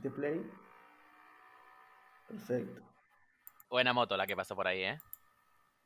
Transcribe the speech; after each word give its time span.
te 0.00 0.10
play. 0.10 0.50
Perfecto. 2.28 2.82
Buena 3.68 3.92
moto 3.92 4.16
la 4.16 4.26
que 4.26 4.36
pasó 4.36 4.54
por 4.54 4.66
ahí, 4.66 4.82
¿eh? 4.82 5.00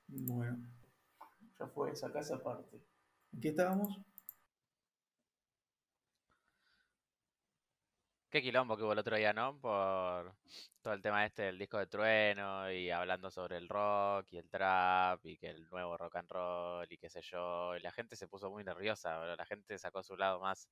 Bueno, 0.08 0.58
ya 1.58 1.66
fue, 1.68 1.94
saca 1.94 2.20
esa 2.20 2.42
parte. 2.42 2.76
¿En 3.32 3.40
qué 3.40 3.48
estábamos? 3.48 4.00
Qué 8.30 8.42
quilombo 8.42 8.76
que 8.76 8.84
hubo 8.84 8.92
el 8.92 8.98
otro 8.98 9.16
día, 9.16 9.32
¿no? 9.32 9.58
Por 9.58 10.36
todo 10.80 10.94
el 10.94 11.02
tema 11.02 11.26
este 11.26 11.42
del 11.42 11.58
disco 11.58 11.78
de 11.78 11.88
Trueno 11.88 12.70
y 12.70 12.88
hablando 12.90 13.28
sobre 13.28 13.56
el 13.56 13.68
rock 13.68 14.26
y 14.30 14.38
el 14.38 14.48
trap 14.48 15.24
y 15.26 15.36
que 15.36 15.48
el 15.50 15.68
nuevo 15.68 15.96
rock 15.96 16.16
and 16.16 16.30
roll 16.30 16.86
y 16.92 16.96
qué 16.96 17.10
sé 17.10 17.22
yo. 17.22 17.76
Y 17.76 17.80
la 17.80 17.90
gente 17.90 18.14
se 18.14 18.28
puso 18.28 18.48
muy 18.48 18.62
nerviosa, 18.62 19.34
la 19.34 19.46
gente 19.46 19.76
sacó 19.78 20.04
su 20.04 20.16
lado 20.16 20.38
más, 20.38 20.68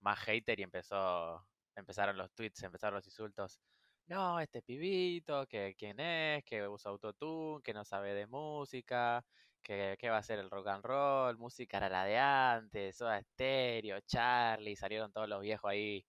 más 0.00 0.18
hater 0.20 0.60
y 0.60 0.62
empezó, 0.62 1.46
empezaron 1.76 2.16
los 2.16 2.32
tweets, 2.32 2.62
empezaron 2.62 2.96
los 2.96 3.06
insultos. 3.06 3.60
No, 4.06 4.40
este 4.40 4.62
pibito, 4.62 5.46
que 5.46 5.74
quién 5.78 6.00
es, 6.00 6.44
que 6.44 6.66
usa 6.66 6.90
autotune, 6.90 7.62
que 7.62 7.72
no 7.72 7.84
sabe 7.84 8.12
de 8.14 8.26
música, 8.26 9.24
que, 9.62 9.96
qué 9.98 10.10
va 10.10 10.18
a 10.18 10.22
ser 10.22 10.40
el 10.40 10.50
rock 10.50 10.66
and 10.68 10.84
roll, 10.84 11.38
música 11.38 11.76
era 11.76 11.88
la 11.88 12.04
de 12.04 12.18
antes, 12.18 12.96
Soda 12.96 13.18
estéreo, 13.18 14.00
Charlie, 14.00 14.76
salieron 14.76 15.12
todos 15.12 15.28
los 15.28 15.40
viejos 15.40 15.70
ahí 15.70 16.04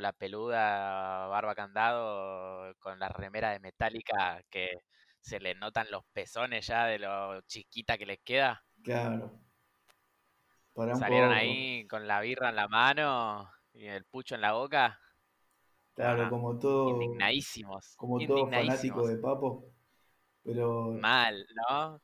la 0.00 0.12
peluda 0.12 1.26
barba 1.28 1.54
candado 1.54 2.74
con 2.78 2.98
la 2.98 3.08
remera 3.08 3.50
de 3.50 3.60
metálica 3.60 4.42
que 4.50 4.70
se 5.20 5.40
le 5.40 5.54
notan 5.54 5.90
los 5.90 6.04
pezones 6.12 6.66
ya 6.66 6.86
de 6.86 6.98
lo 6.98 7.40
chiquita 7.42 7.96
que 7.96 8.06
les 8.06 8.18
queda. 8.20 8.62
Claro. 8.82 9.43
Salieron 10.74 11.32
ahí 11.32 11.86
con 11.86 12.06
la 12.08 12.20
birra 12.20 12.48
en 12.48 12.56
la 12.56 12.68
mano 12.68 13.48
y 13.72 13.86
el 13.86 14.04
pucho 14.04 14.34
en 14.34 14.40
la 14.40 14.52
boca. 14.52 14.98
Claro, 15.94 16.28
como 16.28 16.58
todo. 16.58 16.90
Indignadísimos. 16.90 17.94
Como 17.96 18.18
todo 18.26 18.48
fanático 18.48 19.06
de 19.06 19.16
Papo. 19.18 19.72
Pero. 20.42 20.92
Mal, 21.00 21.46
¿no? 21.54 22.00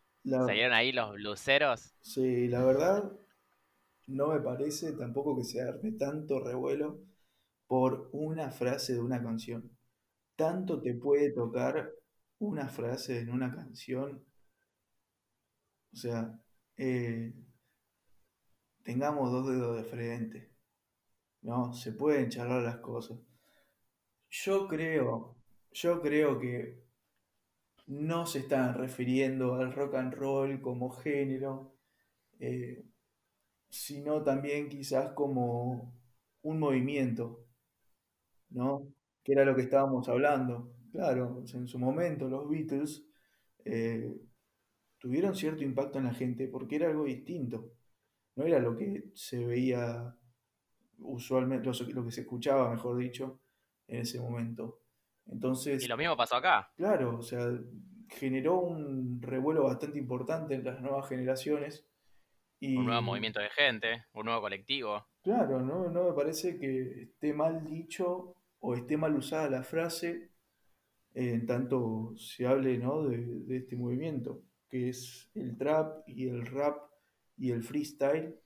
Salieron 0.47 0.73
ahí 0.73 0.93
los 0.93 1.13
bluseros. 1.15 1.95
Sí, 2.01 2.47
la 2.47 2.65
verdad, 2.65 3.11
no 4.07 4.29
me 4.29 4.41
parece 4.41 4.93
tampoco 4.93 5.37
que 5.37 5.45
se 5.45 5.61
arme 5.61 5.93
tanto 5.93 6.41
revuelo 6.41 7.01
por 7.67 8.09
una 8.13 8.51
frase 8.51 8.95
de 8.95 9.01
una 9.01 9.23
canción. 9.23 9.71
Tanto 10.37 10.81
te 10.81 10.95
puede 10.95 11.33
tocar 11.33 11.91
una 12.39 12.69
frase 12.69 13.21
en 13.21 13.31
una 13.31 13.55
canción. 13.55 14.25
O 15.93 15.97
sea, 15.97 16.39
eh, 16.77 17.33
tengamos 18.85 19.33
dos 19.33 19.49
dedos 19.49 19.77
de 19.77 19.85
frente. 19.85 20.51
¿No? 21.43 21.73
Se 21.75 21.93
pueden 21.93 22.31
charlar 22.31 22.63
las 22.63 22.79
cosas. 22.79 23.19
Yo 24.31 24.67
creo, 24.69 25.37
yo 25.73 26.01
creo 26.01 26.39
que 26.39 26.83
no 27.87 28.27
se 28.27 28.39
están 28.41 28.75
refiriendo 28.75 29.55
al 29.57 29.73
rock 29.75 29.95
and 29.97 30.15
roll 30.15 30.61
como 30.63 30.91
género, 30.91 31.75
eh, 32.41 32.85
sino 33.71 34.23
también 34.23 34.69
quizás 34.69 35.13
como 35.15 35.95
un 36.43 36.59
movimiento. 36.61 37.47
¿no? 38.51 38.93
Que 39.25 39.33
era 39.33 39.45
lo 39.45 39.55
que 39.55 39.63
estábamos 39.63 40.09
hablando. 40.09 40.73
Claro, 40.93 41.43
en 41.55 41.69
su 41.69 41.79
momento 41.79 42.29
los 42.29 42.49
Beatles 42.49 43.05
eh, 43.65 44.17
tuvieron 44.99 45.35
cierto 45.35 45.65
impacto 45.65 45.99
en 45.99 46.05
la 46.07 46.15
gente 46.15 46.49
porque 46.49 46.77
era 46.77 46.89
algo 46.89 47.05
distinto. 47.05 47.73
No 48.37 48.45
era 48.45 48.59
lo 48.59 48.77
que 48.77 49.11
se 49.15 49.45
veía 49.45 50.15
usualmente, 50.99 51.71
lo, 51.93 52.05
que 52.05 52.11
se 52.11 52.23
escuchaba, 52.23 52.71
mejor 52.71 52.97
dicho, 52.99 53.41
en 53.89 54.01
ese 54.01 54.21
momento. 54.21 54.81
Entonces. 55.27 55.83
Y 55.83 55.89
lo 55.89 55.97
mismo 55.97 56.17
pasó 56.17 56.37
acá. 56.37 56.73
Claro, 56.77 57.19
o 57.19 57.23
sea, 57.23 57.51
generó 58.09 58.61
un 58.61 59.21
revuelo 59.23 59.65
bastante 59.65 59.99
importante 59.99 60.55
en 60.55 60.65
las 60.65 60.81
nuevas 60.81 61.09
generaciones. 61.09 61.87
Y, 62.59 62.77
un 62.77 62.87
nuevo 62.87 63.03
movimiento 63.03 63.41
de 63.41 63.51
gente, 63.51 64.05
un 64.13 64.27
nuevo 64.27 64.43
colectivo. 64.43 65.07
Claro, 65.23 65.61
no, 65.61 65.89
no 65.91 66.05
me 66.05 66.13
parece 66.13 66.59
que 66.59 67.03
esté 67.03 67.33
mal 67.33 67.65
dicho 67.65 68.37
o 68.61 68.75
esté 68.75 68.97
mal 68.97 69.15
usada 69.17 69.49
la 69.49 69.63
frase, 69.63 70.31
en 71.15 71.47
tanto 71.47 72.15
se 72.17 72.47
hable 72.47 72.79
¿no? 72.79 73.03
de, 73.03 73.57
este 73.57 73.77
movimiento, 73.77 74.43
que 74.69 74.91
es 74.91 75.31
el 75.35 75.57
trap 75.57 76.09
y 76.09 76.29
el 76.29 76.47
rap 76.47 76.90
y 77.41 77.53
el 77.53 77.65
freestyle, 77.65 78.39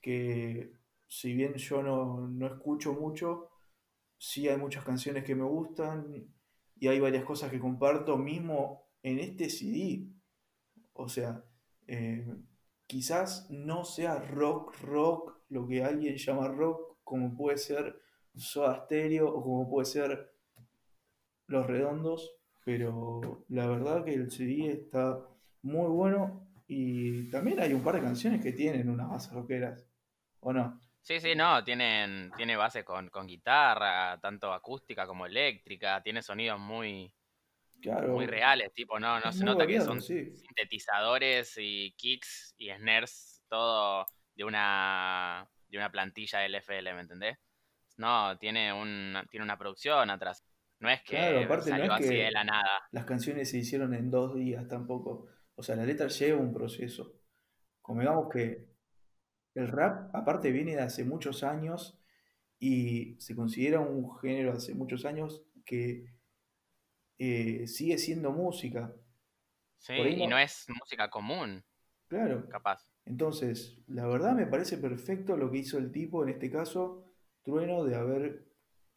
que 0.00 0.72
si 1.06 1.32
bien 1.32 1.54
yo 1.54 1.80
no, 1.80 2.26
no 2.26 2.46
escucho 2.48 2.92
mucho, 2.92 3.50
sí 4.18 4.48
hay 4.48 4.56
muchas 4.56 4.84
canciones 4.84 5.22
que 5.22 5.36
me 5.36 5.44
gustan 5.44 6.26
y 6.74 6.88
hay 6.88 6.98
varias 6.98 7.24
cosas 7.24 7.52
que 7.52 7.60
comparto 7.60 8.18
mismo 8.18 8.88
en 9.04 9.20
este 9.20 9.48
CD. 9.48 10.08
O 10.94 11.08
sea, 11.08 11.44
eh, 11.86 12.34
quizás 12.88 13.48
no 13.48 13.84
sea 13.84 14.18
rock, 14.18 14.74
rock, 14.82 15.38
lo 15.48 15.68
que 15.68 15.84
alguien 15.84 16.16
llama 16.16 16.48
rock, 16.48 16.98
como 17.04 17.36
puede 17.36 17.58
ser 17.58 17.96
Soda 18.34 18.84
Stereo 18.84 19.28
o 19.28 19.40
como 19.40 19.70
puede 19.70 19.86
ser 19.86 20.34
Los 21.46 21.64
Redondos, 21.68 22.34
pero 22.64 23.44
la 23.48 23.68
verdad 23.68 24.04
que 24.04 24.14
el 24.14 24.32
CD 24.32 24.72
está 24.72 25.20
muy 25.62 25.88
bueno 25.88 26.51
y 26.74 27.30
también 27.30 27.60
hay 27.60 27.74
un 27.74 27.82
par 27.82 27.96
de 27.96 28.00
canciones 28.00 28.42
que 28.42 28.52
tienen 28.52 28.88
unas 28.88 29.10
bases 29.10 29.32
rockeras, 29.32 29.86
¿o 30.40 30.52
no? 30.52 30.80
Sí, 31.02 31.20
sí, 31.20 31.34
no, 31.34 31.62
tienen, 31.62 32.30
tiene 32.36 32.56
base 32.56 32.82
con, 32.82 33.10
guitarra, 33.26 34.18
tanto 34.20 34.52
acústica 34.52 35.06
como 35.06 35.26
eléctrica, 35.26 36.02
tiene 36.02 36.22
sonidos 36.22 36.58
muy, 36.58 37.12
muy 38.08 38.26
reales, 38.26 38.72
tipo, 38.72 38.98
no, 38.98 39.20
no 39.20 39.32
se 39.32 39.44
nota 39.44 39.66
que 39.66 39.80
son 39.80 40.00
sintetizadores 40.00 41.58
y 41.58 41.92
kicks 41.96 42.54
y 42.56 42.70
snares, 42.70 43.44
todo 43.48 44.06
de 44.34 44.44
una, 44.44 45.46
de 45.68 45.76
una 45.76 45.90
plantilla 45.90 46.38
del 46.38 46.54
FL, 46.54 46.94
¿me 46.94 47.00
entendés? 47.00 47.38
No, 47.98 48.38
tiene, 48.38 48.72
un, 48.72 49.14
tiene 49.30 49.44
una 49.44 49.58
producción 49.58 50.08
atrás. 50.08 50.42
No 50.80 50.88
es 50.88 51.02
que 51.02 51.46
salió 51.60 51.92
así 51.92 52.16
de 52.16 52.30
la 52.30 52.44
nada. 52.44 52.88
Las 52.90 53.04
canciones 53.04 53.50
se 53.50 53.58
hicieron 53.58 53.92
en 53.92 54.10
dos 54.10 54.34
días 54.34 54.66
tampoco. 54.66 55.28
O 55.54 55.62
sea, 55.62 55.76
la 55.76 55.84
letra 55.84 56.08
lleva 56.08 56.40
un 56.40 56.52
proceso. 56.52 57.20
Como 57.80 58.00
digamos 58.00 58.28
que 58.32 58.68
el 59.54 59.68
rap, 59.68 60.14
aparte, 60.14 60.50
viene 60.50 60.76
de 60.76 60.82
hace 60.82 61.04
muchos 61.04 61.42
años 61.42 61.98
y 62.58 63.16
se 63.20 63.34
considera 63.34 63.80
un 63.80 64.16
género 64.18 64.52
hace 64.52 64.74
muchos 64.74 65.04
años 65.04 65.44
que 65.64 66.06
eh, 67.18 67.66
sigue 67.66 67.98
siendo 67.98 68.32
música. 68.32 68.94
Sí, 69.78 69.94
y 69.94 70.26
no 70.26 70.38
es 70.38 70.66
música 70.68 71.10
común. 71.10 71.64
Claro. 72.08 72.48
Capaz. 72.48 72.86
Entonces, 73.04 73.78
la 73.88 74.06
verdad 74.06 74.34
me 74.34 74.46
parece 74.46 74.78
perfecto 74.78 75.36
lo 75.36 75.50
que 75.50 75.58
hizo 75.58 75.78
el 75.78 75.90
tipo 75.90 76.22
en 76.22 76.30
este 76.30 76.50
caso 76.50 77.12
trueno 77.42 77.84
de 77.84 77.96
haber 77.96 78.46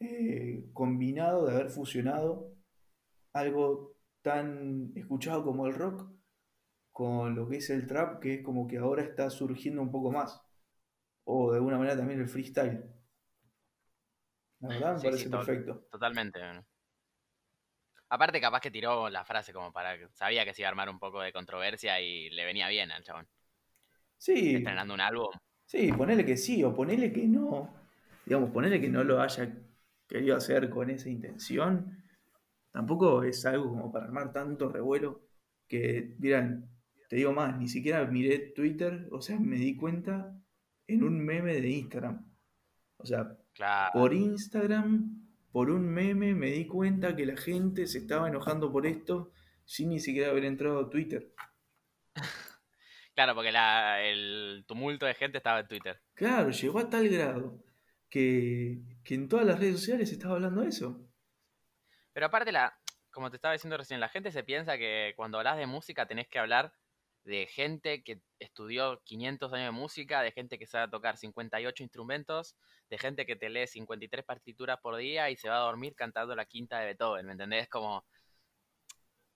eh, 0.00 0.70
combinado, 0.72 1.46
de 1.46 1.54
haber 1.54 1.70
fusionado 1.70 2.54
algo 3.32 3.96
tan 4.22 4.92
escuchado 4.94 5.44
como 5.44 5.66
el 5.66 5.74
rock 5.74 6.15
con 6.96 7.34
lo 7.34 7.46
que 7.46 7.58
es 7.58 7.68
el 7.68 7.86
trap, 7.86 8.20
que 8.20 8.36
es 8.36 8.42
como 8.42 8.66
que 8.66 8.78
ahora 8.78 9.02
está 9.02 9.28
surgiendo 9.28 9.82
un 9.82 9.90
poco 9.90 10.10
más. 10.10 10.40
O 11.24 11.50
de 11.52 11.58
alguna 11.58 11.76
manera 11.76 11.94
también 11.94 12.20
el 12.20 12.28
freestyle. 12.28 12.82
La 14.60 14.68
verdad 14.68 14.96
me 14.96 15.02
parece 15.02 15.28
perfecto. 15.28 15.86
Totalmente. 15.90 16.40
Aparte, 18.08 18.40
capaz 18.40 18.60
que 18.60 18.70
tiró 18.70 19.10
la 19.10 19.26
frase 19.26 19.52
como 19.52 19.72
para. 19.72 20.08
Sabía 20.14 20.46
que 20.46 20.54
se 20.54 20.62
iba 20.62 20.68
a 20.68 20.70
armar 20.70 20.88
un 20.88 20.98
poco 20.98 21.20
de 21.20 21.34
controversia 21.34 22.00
y 22.00 22.30
le 22.30 22.46
venía 22.46 22.68
bien 22.68 22.90
al 22.90 23.04
chabón. 23.04 23.28
Sí. 24.16 24.54
Estrenando 24.54 24.94
un 24.94 25.00
álbum. 25.02 25.34
Sí, 25.66 25.92
ponele 25.92 26.24
que 26.24 26.38
sí 26.38 26.64
o 26.64 26.74
ponele 26.74 27.12
que 27.12 27.26
no 27.26 27.74
digamos, 28.26 28.50
ponerle 28.50 28.80
que 28.80 28.88
no 28.88 29.04
lo 29.04 29.20
haya 29.20 29.54
querido 30.08 30.36
hacer 30.36 30.68
con 30.68 30.90
esa 30.90 31.08
intención, 31.08 32.02
tampoco 32.72 33.22
es 33.22 33.46
algo 33.46 33.68
como 33.68 33.92
para 33.92 34.06
armar 34.06 34.32
tanto 34.32 34.68
revuelo 34.68 35.28
que, 35.68 36.16
miran, 36.18 36.68
te 37.08 37.16
digo 37.16 37.32
más, 37.32 37.56
ni 37.58 37.68
siquiera 37.68 38.04
miré 38.06 38.38
Twitter, 38.54 39.08
o 39.10 39.20
sea, 39.20 39.38
me 39.38 39.56
di 39.56 39.76
cuenta 39.76 40.36
en 40.86 41.02
un 41.02 41.24
meme 41.24 41.60
de 41.60 41.68
Instagram. 41.68 42.32
O 42.98 43.06
sea, 43.06 43.36
por 43.92 44.14
Instagram, 44.14 45.26
por 45.52 45.70
un 45.70 45.88
meme, 45.88 46.34
me 46.34 46.50
di 46.50 46.66
cuenta 46.66 47.14
que 47.14 47.26
la 47.26 47.36
gente 47.36 47.86
se 47.86 47.98
estaba 47.98 48.28
enojando 48.28 48.72
por 48.72 48.86
esto 48.86 49.32
sin 49.64 49.90
ni 49.90 50.00
siquiera 50.00 50.30
haber 50.30 50.44
entrado 50.44 50.80
a 50.80 50.90
Twitter. 50.90 51.32
Claro, 53.16 53.34
porque 53.34 53.48
el 53.48 54.66
tumulto 54.68 55.06
de 55.06 55.14
gente 55.14 55.38
estaba 55.38 55.60
en 55.60 55.68
Twitter. 55.68 55.98
Claro, 56.12 56.50
llegó 56.50 56.80
a 56.80 56.90
tal 56.90 57.08
grado 57.08 57.64
que, 58.10 58.82
en 59.06 59.28
todas 59.28 59.46
las 59.46 59.58
redes 59.58 59.80
sociales 59.80 60.10
se 60.10 60.16
estaba 60.16 60.34
hablando 60.34 60.60
de 60.60 60.68
eso. 60.68 61.08
Pero 62.12 62.26
aparte, 62.26 62.52
la, 62.52 62.78
como 63.10 63.30
te 63.30 63.36
estaba 63.36 63.54
diciendo 63.54 63.78
recién, 63.78 64.00
la 64.00 64.10
gente 64.10 64.30
se 64.30 64.44
piensa 64.44 64.76
que 64.76 65.14
cuando 65.16 65.38
hablas 65.38 65.56
de 65.56 65.64
música 65.64 66.06
tenés 66.06 66.28
que 66.28 66.38
hablar 66.38 66.74
de 67.26 67.46
gente 67.48 68.04
que 68.04 68.20
estudió 68.38 69.02
500 69.02 69.52
años 69.52 69.74
de 69.74 69.80
música, 69.80 70.22
de 70.22 70.30
gente 70.30 70.58
que 70.60 70.66
sabe 70.66 70.88
tocar 70.88 71.16
58 71.16 71.82
instrumentos, 71.82 72.56
de 72.88 72.98
gente 72.98 73.26
que 73.26 73.34
te 73.34 73.50
lee 73.50 73.66
53 73.66 74.24
partituras 74.24 74.78
por 74.80 74.96
día 74.96 75.28
y 75.28 75.36
se 75.36 75.48
va 75.48 75.56
a 75.56 75.66
dormir 75.66 75.96
cantando 75.96 76.36
la 76.36 76.44
quinta 76.44 76.78
de 76.78 76.86
Beethoven, 76.86 77.26
¿me 77.26 77.32
entendés? 77.32 77.68
Como... 77.68 78.04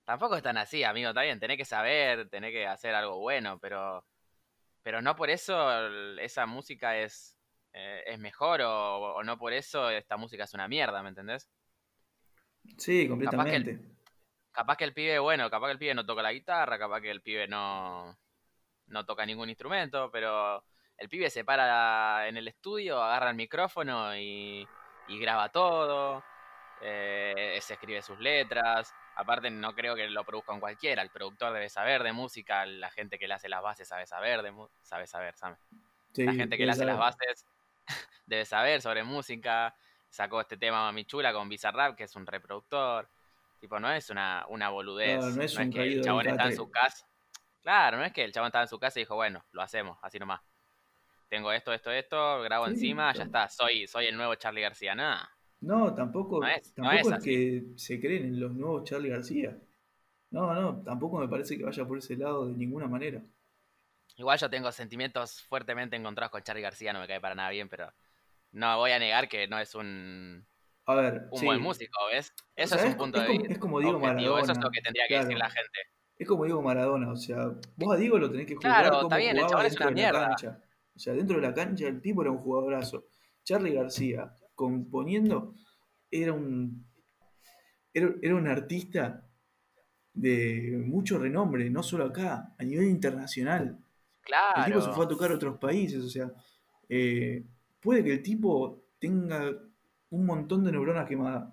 Tampoco 0.04 0.36
es 0.36 0.42
tan 0.42 0.56
así, 0.56 0.84
amigo, 0.84 1.08
está 1.08 1.22
bien, 1.22 1.40
tenés 1.40 1.56
que 1.56 1.64
saber, 1.64 2.28
tenés 2.30 2.52
que 2.52 2.64
hacer 2.64 2.94
algo 2.94 3.18
bueno, 3.18 3.58
pero, 3.58 4.04
pero 4.82 5.02
no 5.02 5.16
por 5.16 5.28
eso 5.28 5.88
esa 6.18 6.46
música 6.46 6.96
es, 6.96 7.36
eh, 7.72 8.04
es 8.06 8.20
mejor 8.20 8.60
o, 8.62 9.22
no 9.24 9.36
por 9.36 9.52
eso 9.52 9.90
esta 9.90 10.16
música 10.16 10.44
es 10.44 10.54
una 10.54 10.68
mierda, 10.68 11.02
¿me 11.02 11.08
entendés? 11.08 11.50
Sí, 12.78 13.08
completamente 13.08 13.50
capaz 13.50 13.64
que 13.64 13.72
el 13.72 13.99
pibe, 14.94 15.18
bueno, 15.18 15.50
capaz 15.50 15.66
que 15.66 15.72
el 15.72 15.78
pibe 15.78 15.94
no 15.94 16.06
toca 16.06 16.22
la 16.22 16.32
guitarra, 16.32 16.78
capaz 16.78 17.00
que 17.00 17.10
el 17.10 17.22
pibe 17.22 17.48
no, 17.48 18.16
no 18.86 19.06
toca 19.06 19.24
ningún 19.24 19.48
instrumento, 19.48 20.10
pero 20.10 20.64
el 20.98 21.08
pibe 21.08 21.30
se 21.30 21.44
para 21.44 22.28
en 22.28 22.36
el 22.36 22.48
estudio, 22.48 23.02
agarra 23.02 23.30
el 23.30 23.36
micrófono 23.36 24.14
y, 24.16 24.66
graba 25.08 25.48
todo, 25.48 26.22
eh, 26.82 27.58
se 27.60 27.74
escribe 27.74 28.02
sus 28.02 28.18
letras. 28.20 28.94
Aparte, 29.16 29.50
no 29.50 29.74
creo 29.74 29.96
que 29.96 30.08
lo 30.08 30.24
produzca 30.24 30.52
en 30.52 30.60
cualquiera. 30.60 31.02
El 31.02 31.10
productor 31.10 31.52
debe 31.52 31.68
saber 31.68 32.02
de 32.02 32.12
música, 32.12 32.64
la 32.64 32.90
gente 32.90 33.18
que 33.18 33.26
le 33.26 33.34
hace 33.34 33.48
las 33.48 33.62
bases 33.62 33.88
sabe 33.88 34.06
saber 34.06 34.42
de 34.42 34.52
sabe 34.82 35.06
saber, 35.06 35.34
¿sabe? 35.36 35.56
la 36.16 36.32
gente 36.32 36.56
que 36.56 36.66
le 36.66 36.72
hace 36.72 36.84
las 36.84 36.98
bases 36.98 37.46
debe 38.26 38.44
saber 38.44 38.82
sobre 38.82 39.02
música. 39.02 39.74
Sacó 40.08 40.40
este 40.40 40.56
tema 40.56 40.82
Mami 40.82 41.04
Chula 41.04 41.32
con 41.32 41.48
Bizarrap, 41.48 41.96
que 41.96 42.04
es 42.04 42.16
un 42.16 42.26
reproductor. 42.26 43.08
Tipo, 43.60 43.78
no 43.78 43.92
es 43.92 44.08
una, 44.08 44.46
una 44.48 44.70
boludez. 44.70 45.18
No, 45.36 45.42
es, 45.42 45.54
que 45.54 45.82
el 45.82 46.02
chabón 46.02 46.26
está 46.26 46.46
en 46.46 46.56
su 46.56 46.70
casa. 46.70 47.06
Claro, 47.60 47.98
no 47.98 48.04
es 48.04 48.12
que 48.12 48.24
el 48.24 48.32
chabón 48.32 48.48
estaba 48.48 48.64
en 48.64 48.68
su 48.68 48.78
casa 48.78 48.98
y 48.98 49.02
dijo, 49.02 49.16
bueno, 49.16 49.44
lo 49.52 49.60
hacemos, 49.60 49.98
así 50.02 50.18
nomás. 50.18 50.40
Tengo 51.28 51.52
esto, 51.52 51.72
esto, 51.72 51.92
esto, 51.92 52.40
grabo 52.42 52.66
encima, 52.66 53.12
ya 53.12 53.24
está, 53.24 53.48
soy, 53.48 53.86
soy 53.86 54.06
el 54.06 54.16
nuevo 54.16 54.34
Charlie 54.34 54.62
García. 54.62 54.94
Nada. 54.94 55.30
No, 55.60 55.94
tampoco, 55.94 56.44
es, 56.44 56.74
tampoco 56.74 57.14
es, 57.14 57.22
que 57.22 57.64
se 57.76 58.00
creen 58.00 58.24
en 58.24 58.40
los 58.40 58.52
nuevos 58.52 58.84
Charlie 58.84 59.10
García. 59.10 59.56
No, 60.30 60.54
no, 60.54 60.82
tampoco 60.82 61.18
me 61.18 61.28
parece 61.28 61.58
que 61.58 61.64
vaya 61.64 61.86
por 61.86 61.98
ese 61.98 62.16
lado 62.16 62.46
de 62.46 62.54
ninguna 62.54 62.88
manera. 62.88 63.22
Igual 64.16 64.38
yo 64.38 64.48
tengo 64.48 64.72
sentimientos 64.72 65.42
fuertemente 65.42 65.96
encontrados 65.96 66.32
con 66.32 66.42
Charlie 66.42 66.62
García, 66.62 66.92
no 66.92 67.00
me 67.00 67.06
cae 67.06 67.20
para 67.20 67.34
nada 67.34 67.50
bien, 67.50 67.68
pero 67.68 67.92
no 68.52 68.78
voy 68.78 68.92
a 68.92 68.98
negar 68.98 69.28
que 69.28 69.46
no 69.48 69.58
es 69.58 69.74
un 69.74 70.46
a 70.90 70.94
ver, 70.94 71.28
un 71.30 71.44
buen 71.44 71.60
músico, 71.60 71.98
¿ves? 72.12 72.32
Eso 72.56 72.76
es, 72.76 72.84
un 72.84 72.96
punto 72.96 73.20
de 73.20 73.28
vista. 73.28 73.52
Es 73.52 73.58
como 73.58 73.80
Diego 73.80 73.98
Maradona. 73.98 74.42
Eso 74.42 74.52
es 74.52 74.58
lo 74.58 74.70
que 74.70 74.80
tendría 74.80 75.06
que 75.08 75.18
decir 75.18 75.38
la 75.38 75.50
gente. 75.50 75.78
Es 76.16 76.28
como 76.28 76.44
Diego 76.44 76.62
Maradona, 76.62 77.10
o 77.10 77.16
sea, 77.16 77.50
vos 77.76 77.94
a 77.94 77.96
Diego 77.96 78.18
lo 78.18 78.30
tenés 78.30 78.46
que 78.46 78.54
jugar 78.54 78.82
claro, 78.82 78.90
como 78.90 79.02
está 79.04 79.16
bien, 79.16 79.38
el 79.38 79.46
chaval 79.46 79.66
es 79.66 79.80
una 79.80 79.90
mierda. 79.90 80.28
cancha. 80.28 80.62
O 80.94 80.98
sea, 80.98 81.14
dentro 81.14 81.36
de 81.36 81.42
la 81.42 81.54
cancha 81.54 81.86
el 81.86 82.02
tipo 82.02 82.20
era 82.20 82.30
un 82.30 82.38
jugadorazo. 82.38 83.06
Charlie 83.42 83.72
García, 83.72 84.36
componiendo, 84.54 85.54
era 86.10 86.32
un 86.32 86.86
era, 87.94 88.14
era 88.20 88.34
un 88.34 88.46
artista 88.46 89.26
de 90.12 90.82
mucho 90.84 91.18
renombre, 91.18 91.70
no 91.70 91.82
solo 91.82 92.04
acá, 92.04 92.54
a 92.58 92.64
nivel 92.64 92.88
internacional. 92.88 93.78
Claro. 94.20 94.58
El 94.58 94.64
tipo 94.66 94.80
se 94.80 94.92
fue 94.92 95.04
a 95.06 95.08
tocar 95.08 95.30
a 95.30 95.34
otros 95.36 95.58
países, 95.58 96.04
o 96.04 96.08
sea, 96.08 96.30
eh, 96.88 97.44
puede 97.80 98.04
que 98.04 98.12
el 98.12 98.22
tipo 98.22 98.84
tenga 98.98 99.56
un 100.10 100.26
montón 100.26 100.64
de 100.64 100.72
neuronas 100.72 101.08
quemadas, 101.08 101.52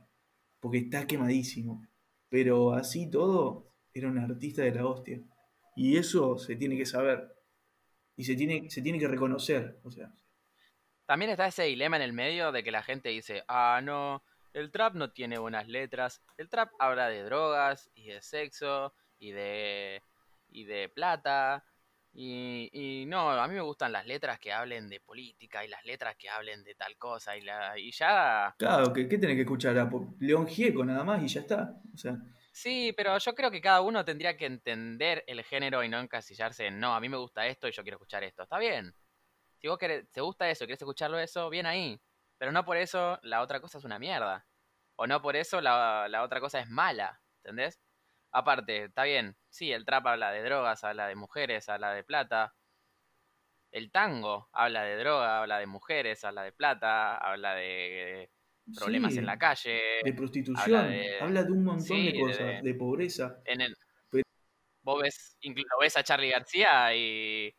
porque 0.60 0.80
está 0.80 1.08
quemadísimo. 1.08 1.88
Pero 2.30 2.74
así 2.74 3.10
todo, 3.10 3.72
era 3.94 4.10
un 4.10 4.18
artista 4.18 4.62
de 4.64 4.74
la 4.74 4.86
hostia. 4.86 5.22
Y 5.76 5.98
eso 5.98 6.38
se 6.38 6.56
tiene 6.56 6.78
que 6.78 6.86
saber. 6.86 7.34
Y 8.16 8.26
se 8.26 8.36
tiene, 8.36 8.70
se 8.70 8.82
tiene 8.82 9.00
que 9.00 9.08
reconocer. 9.08 9.80
O 9.84 9.92
sea. 9.92 10.12
También 11.06 11.32
está 11.32 11.48
ese 11.48 11.64
dilema 11.64 11.96
en 11.96 12.02
el 12.02 12.14
medio 12.14 12.52
de 12.52 12.64
que 12.64 12.72
la 12.72 12.84
gente 12.84 13.10
dice, 13.10 13.44
ah, 13.48 13.80
no, 13.84 14.24
el 14.54 14.72
trap 14.72 14.96
no 14.96 15.12
tiene 15.12 15.38
buenas 15.38 15.68
letras. 15.68 16.22
El 16.38 16.50
trap 16.50 16.72
habla 16.80 17.08
de 17.10 17.24
drogas 17.24 17.90
y 17.96 18.08
de 18.08 18.22
sexo 18.22 18.94
y 19.20 19.32
de, 19.32 20.04
y 20.50 20.66
de 20.66 20.90
plata 20.90 21.64
y, 22.20 23.06
no, 23.08 23.30
a 23.30 23.48
mí 23.48 23.54
me 23.54 23.62
gustan 23.62 23.92
las 23.92 24.08
letras 24.08 24.40
que 24.40 24.52
hablen 24.52 24.90
de 24.90 25.00
política 25.00 25.64
y 25.64 25.68
las 25.68 25.86
letras 25.86 26.16
que 26.18 26.28
hablen 26.28 26.64
de 26.64 26.74
tal 26.74 26.98
cosa 26.98 27.38
y, 27.38 27.42
la, 27.42 27.78
y 27.78 27.92
ya... 27.92 28.56
Claro, 28.58 28.92
¿qué, 28.92 29.08
qué 29.08 29.20
tenés 29.20 29.36
que 29.36 29.44
escuchar? 29.44 29.78
A 29.78 29.88
León 30.20 30.48
Gieco 30.48 30.84
nada 30.84 31.04
más 31.04 31.22
y 31.22 31.28
ya 31.28 31.42
está. 31.42 31.80
O 31.94 31.98
sea... 31.98 32.18
Sí, 32.52 32.92
pero 32.98 33.16
yo 33.20 33.36
creo 33.36 33.52
que 33.52 33.62
cada 33.62 33.82
uno 33.82 34.04
tendría 34.04 34.36
que 34.36 34.48
entender 34.48 35.24
el 35.28 35.44
género 35.44 35.84
y 35.84 35.90
no 35.90 36.00
encasillarse 36.00 36.66
en, 36.66 36.80
no, 36.80 36.96
a 36.96 37.00
mí 37.00 37.08
me 37.08 37.18
gusta 37.18 37.46
esto 37.46 37.68
y 37.68 37.72
yo 37.72 37.84
quiero 37.84 37.98
escuchar 37.98 38.24
esto. 38.24 38.42
Está 38.42 38.58
bien. 38.58 38.96
Si 39.62 39.68
vos 39.68 39.78
querés, 39.78 40.10
te 40.12 40.22
gusta 40.22 40.50
eso 40.50 40.64
y 40.64 40.68
querés 40.68 40.82
escucharlo 40.82 41.20
eso, 41.20 41.52
bien 41.52 41.68
ahí. 41.68 42.02
Pero 42.40 42.52
no 42.52 42.66
por 42.66 42.78
eso 42.78 43.20
la 43.22 43.44
otra 43.44 43.60
cosa 43.60 43.78
es 43.78 43.84
una 43.84 44.00
mierda. 44.00 44.48
O 44.96 45.06
no 45.06 45.22
por 45.22 45.36
eso 45.36 45.62
la, 45.62 46.08
la 46.10 46.24
otra 46.24 46.40
cosa 46.40 46.60
es 46.60 46.68
mala. 46.68 47.22
¿Entendés? 47.44 47.80
Aparte, 48.38 48.84
está 48.84 49.04
bien, 49.04 49.36
sí, 49.50 49.72
el 49.72 49.84
trap 49.84 50.06
habla 50.06 50.30
de 50.30 50.44
drogas, 50.44 50.84
habla 50.84 51.08
de 51.08 51.16
mujeres, 51.16 51.68
habla 51.70 51.94
de 51.94 52.04
plata. 52.04 52.54
El 53.72 53.90
tango 53.92 54.48
habla 54.54 54.84
de 54.84 54.96
droga, 54.96 55.40
habla 55.40 55.58
de 55.58 55.66
mujeres, 55.66 56.24
habla 56.24 56.44
de 56.44 56.52
plata, 56.52 57.18
habla 57.18 57.56
de 57.56 58.30
problemas 58.76 59.18
en 59.18 59.26
la 59.26 59.40
calle. 59.40 59.82
De 60.04 60.14
prostitución, 60.14 60.76
habla 61.20 61.44
de, 61.44 61.52
un 61.52 61.64
montón 61.64 62.06
de 62.06 62.20
cosas, 62.20 62.64
de, 62.64 62.76
pobreza. 62.76 63.42
En 63.44 63.62
el, 63.62 63.76
Vos 64.84 65.02
ves, 65.02 65.36
incluso 65.42 65.74
ves 65.82 65.98
a 65.98 66.04
Charlie 66.04 66.30
García 66.30 66.94
y, 66.94 67.52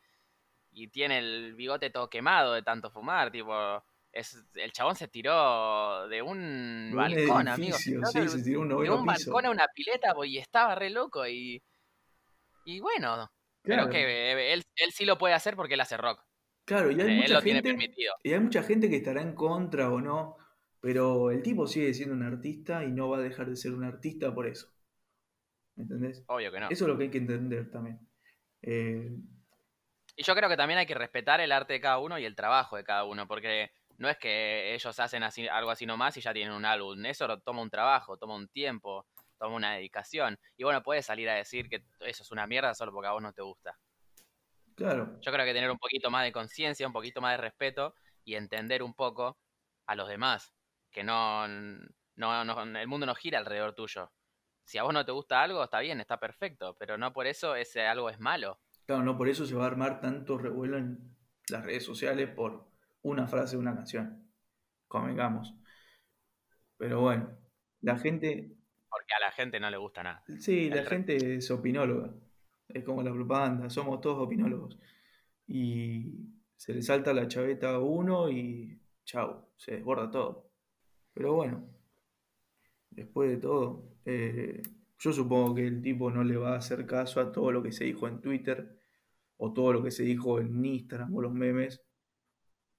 y 0.70 0.88
tiene 0.90 1.18
el 1.18 1.56
bigote 1.56 1.90
todo 1.90 2.08
quemado 2.08 2.52
de 2.52 2.62
tanto 2.62 2.88
fumar, 2.88 3.32
tipo 3.32 3.84
el 4.12 4.72
chabón 4.72 4.96
se 4.96 5.08
tiró 5.08 6.08
de 6.08 6.22
un, 6.22 6.90
balcón, 6.94 7.48
amigo. 7.48 7.76
sí, 7.76 7.94
se 8.28 8.42
tiró 8.42 8.60
un 8.60 8.68
de 8.68 8.90
un 8.90 9.04
balcón 9.04 9.46
a 9.46 9.50
una 9.50 9.66
pileta 9.74 10.14
y 10.24 10.38
estaba 10.38 10.74
re 10.74 10.90
loco 10.90 11.26
y. 11.26 11.62
Y 12.64 12.80
bueno. 12.80 13.30
Pero 13.62 13.88
que 13.90 14.52
él, 14.52 14.64
él, 14.76 14.92
sí 14.92 15.04
lo 15.04 15.18
puede 15.18 15.34
hacer 15.34 15.54
porque 15.56 15.74
él 15.74 15.80
hace 15.80 15.96
rock. 15.96 16.24
Claro, 16.64 16.90
y 16.90 17.00
hay 17.00 17.16
mucha 17.16 17.40
gente. 17.40 17.76
Y 18.22 18.32
hay 18.32 18.40
mucha 18.40 18.62
gente 18.62 18.88
que 18.88 18.96
estará 18.96 19.22
en 19.22 19.34
contra 19.34 19.90
o 19.90 20.00
no. 20.00 20.36
Pero 20.80 21.30
el 21.30 21.42
tipo 21.42 21.66
sigue 21.66 21.92
siendo 21.92 22.14
un 22.14 22.22
artista 22.22 22.84
y 22.84 22.92
no 22.92 23.08
va 23.08 23.18
a 23.18 23.22
dejar 23.22 23.48
de 23.48 23.56
ser 23.56 23.72
un 23.72 23.84
artista 23.84 24.32
por 24.34 24.46
eso. 24.46 24.68
¿Me 25.74 25.82
entendés? 25.82 26.24
Obvio 26.28 26.52
que 26.52 26.60
no. 26.60 26.68
Eso 26.68 26.84
es 26.84 26.88
lo 26.88 26.96
que 26.96 27.04
hay 27.04 27.10
que 27.10 27.18
entender 27.18 27.70
también. 27.70 27.98
Eh, 28.62 29.10
y 30.16 30.22
yo 30.22 30.34
creo 30.34 30.48
que 30.48 30.56
también 30.56 30.78
hay 30.78 30.86
que 30.86 30.94
respetar 30.94 31.40
el 31.40 31.52
arte 31.52 31.74
de 31.74 31.80
cada 31.80 31.98
uno 31.98 32.18
y 32.18 32.24
el 32.24 32.34
trabajo 32.34 32.76
de 32.76 32.84
cada 32.84 33.04
uno, 33.04 33.26
porque 33.28 33.70
no 33.98 34.08
es 34.08 34.16
que 34.16 34.74
ellos 34.74 34.98
hacen 34.98 35.22
así, 35.24 35.46
algo 35.48 35.70
así 35.70 35.84
nomás 35.84 36.16
y 36.16 36.20
ya 36.20 36.32
tienen 36.32 36.54
un 36.54 36.64
álbum. 36.64 37.04
Eso 37.04 37.38
toma 37.40 37.62
un 37.62 37.70
trabajo, 37.70 38.16
toma 38.16 38.36
un 38.36 38.48
tiempo, 38.48 39.06
toma 39.38 39.56
una 39.56 39.74
dedicación. 39.74 40.38
Y 40.56 40.64
bueno, 40.64 40.82
puedes 40.82 41.04
salir 41.04 41.28
a 41.28 41.34
decir 41.34 41.68
que 41.68 41.84
eso 42.00 42.22
es 42.22 42.30
una 42.30 42.46
mierda 42.46 42.74
solo 42.74 42.92
porque 42.92 43.08
a 43.08 43.12
vos 43.12 43.22
no 43.22 43.32
te 43.32 43.42
gusta. 43.42 43.76
Claro. 44.76 45.18
Yo 45.20 45.32
creo 45.32 45.44
que 45.44 45.52
tener 45.52 45.70
un 45.70 45.78
poquito 45.78 46.10
más 46.10 46.22
de 46.24 46.30
conciencia, 46.30 46.86
un 46.86 46.92
poquito 46.92 47.20
más 47.20 47.32
de 47.32 47.38
respeto 47.38 47.94
y 48.24 48.36
entender 48.36 48.84
un 48.84 48.94
poco 48.94 49.36
a 49.86 49.96
los 49.96 50.08
demás. 50.08 50.54
Que 50.92 51.02
no, 51.02 51.48
no, 51.48 52.44
no, 52.44 52.62
el 52.62 52.86
mundo 52.86 53.04
no 53.04 53.16
gira 53.16 53.38
alrededor 53.38 53.74
tuyo. 53.74 54.12
Si 54.62 54.78
a 54.78 54.84
vos 54.84 54.94
no 54.94 55.04
te 55.04 55.10
gusta 55.10 55.42
algo, 55.42 55.64
está 55.64 55.80
bien, 55.80 56.00
está 56.00 56.20
perfecto, 56.20 56.76
pero 56.78 56.96
no 56.96 57.12
por 57.12 57.26
eso 57.26 57.56
ese 57.56 57.86
algo 57.86 58.10
es 58.10 58.20
malo. 58.20 58.60
Claro, 58.86 59.02
no 59.02 59.16
por 59.18 59.28
eso 59.28 59.44
se 59.44 59.56
va 59.56 59.64
a 59.64 59.66
armar 59.66 60.00
tanto 60.00 60.38
revuelo 60.38 60.78
en 60.78 61.16
las 61.48 61.64
redes 61.64 61.84
sociales 61.84 62.28
por 62.28 62.67
una 63.10 63.26
frase 63.26 63.56
de 63.56 63.62
una 63.62 63.74
canción. 63.74 64.28
Convengamos. 64.86 65.54
Pero 66.76 67.00
bueno, 67.00 67.30
la 67.80 67.98
gente. 67.98 68.56
Porque 68.88 69.14
a 69.14 69.20
la 69.20 69.32
gente 69.32 69.60
no 69.60 69.70
le 69.70 69.76
gusta 69.76 70.02
nada. 70.02 70.24
Sí, 70.38 70.70
la 70.70 70.84
gente 70.84 71.36
es 71.36 71.50
opinóloga. 71.50 72.14
Es 72.68 72.84
como 72.84 73.02
la 73.02 73.12
propaganda, 73.12 73.68
somos 73.70 74.00
todos 74.00 74.18
opinólogos. 74.18 74.78
Y 75.46 76.30
se 76.56 76.74
le 76.74 76.82
salta 76.82 77.12
la 77.12 77.28
chaveta 77.28 77.70
a 77.70 77.78
uno 77.78 78.30
y 78.30 78.80
chau, 79.04 79.48
se 79.56 79.72
desborda 79.72 80.10
todo. 80.10 80.50
Pero 81.14 81.34
bueno, 81.34 81.68
después 82.90 83.30
de 83.30 83.38
todo, 83.38 83.96
eh, 84.04 84.62
yo 84.98 85.12
supongo 85.12 85.54
que 85.54 85.66
el 85.66 85.80
tipo 85.82 86.10
no 86.10 86.24
le 86.24 86.36
va 86.36 86.54
a 86.54 86.58
hacer 86.58 86.86
caso 86.86 87.20
a 87.20 87.32
todo 87.32 87.52
lo 87.52 87.62
que 87.62 87.72
se 87.72 87.84
dijo 87.84 88.08
en 88.08 88.20
Twitter 88.20 88.78
o 89.36 89.52
todo 89.52 89.72
lo 89.72 89.82
que 89.82 89.90
se 89.90 90.02
dijo 90.02 90.40
en 90.40 90.64
Instagram 90.64 91.14
o 91.14 91.22
los 91.22 91.32
memes 91.32 91.82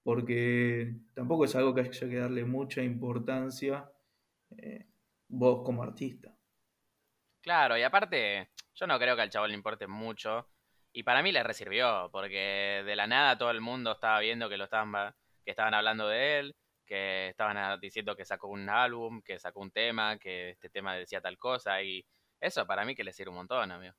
porque 0.09 0.91
tampoco 1.13 1.45
es 1.45 1.55
algo 1.55 1.75
que 1.75 1.81
haya 1.81 2.09
que 2.09 2.15
darle 2.15 2.43
mucha 2.43 2.81
importancia 2.81 3.87
eh, 4.57 4.87
vos 5.27 5.61
como 5.63 5.83
artista. 5.83 6.35
Claro, 7.41 7.77
y 7.77 7.83
aparte, 7.83 8.49
yo 8.73 8.87
no 8.87 8.97
creo 8.97 9.15
que 9.15 9.21
al 9.21 9.29
chaval 9.29 9.51
le 9.51 9.57
importe 9.57 9.85
mucho. 9.85 10.49
Y 10.91 11.03
para 11.03 11.21
mí 11.21 11.31
le 11.31 11.43
resirvió, 11.43 12.09
porque 12.11 12.81
de 12.87 12.95
la 12.95 13.05
nada 13.05 13.37
todo 13.37 13.51
el 13.51 13.61
mundo 13.61 13.91
estaba 13.91 14.19
viendo 14.19 14.49
que 14.49 14.57
lo 14.57 14.63
estaban, 14.63 15.13
que 15.45 15.51
estaban 15.51 15.75
hablando 15.75 16.07
de 16.07 16.39
él, 16.39 16.55
que 16.87 17.27
estaban 17.27 17.79
diciendo 17.79 18.15
que 18.15 18.25
sacó 18.25 18.47
un 18.47 18.67
álbum, 18.67 19.21
que 19.21 19.37
sacó 19.37 19.59
un 19.59 19.69
tema, 19.69 20.17
que 20.17 20.49
este 20.49 20.71
tema 20.71 20.95
decía 20.95 21.21
tal 21.21 21.37
cosa, 21.37 21.83
y 21.83 22.03
eso 22.41 22.65
para 22.65 22.83
mí 22.83 22.95
que 22.95 23.03
le 23.03 23.13
sirve 23.13 23.29
un 23.29 23.35
montón, 23.35 23.71
amigo. 23.71 23.93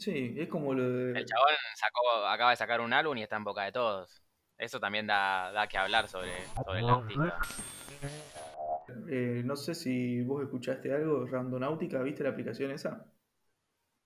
Sí, 0.00 0.34
es 0.36 0.48
como 0.48 0.74
lo 0.74 0.90
de... 0.90 1.20
El 1.20 1.24
chabón 1.24 1.54
sacó, 1.76 2.26
acaba 2.26 2.50
de 2.50 2.56
sacar 2.56 2.80
un 2.80 2.92
álbum 2.92 3.16
y 3.16 3.22
está 3.22 3.36
en 3.36 3.44
boca 3.44 3.62
de 3.62 3.70
todos. 3.70 4.25
Eso 4.58 4.80
también 4.80 5.06
da, 5.06 5.52
da 5.52 5.66
que 5.66 5.76
hablar 5.76 6.08
sobre, 6.08 6.32
sobre 6.64 6.80
el 6.80 6.88
artista. 6.88 7.38
Eh, 9.08 9.42
no 9.44 9.56
sé 9.56 9.74
si 9.74 10.22
vos 10.22 10.42
escuchaste 10.42 10.92
algo, 10.92 11.26
Randonáutica, 11.26 12.02
¿viste 12.02 12.22
la 12.22 12.30
aplicación 12.30 12.70
esa? 12.70 13.06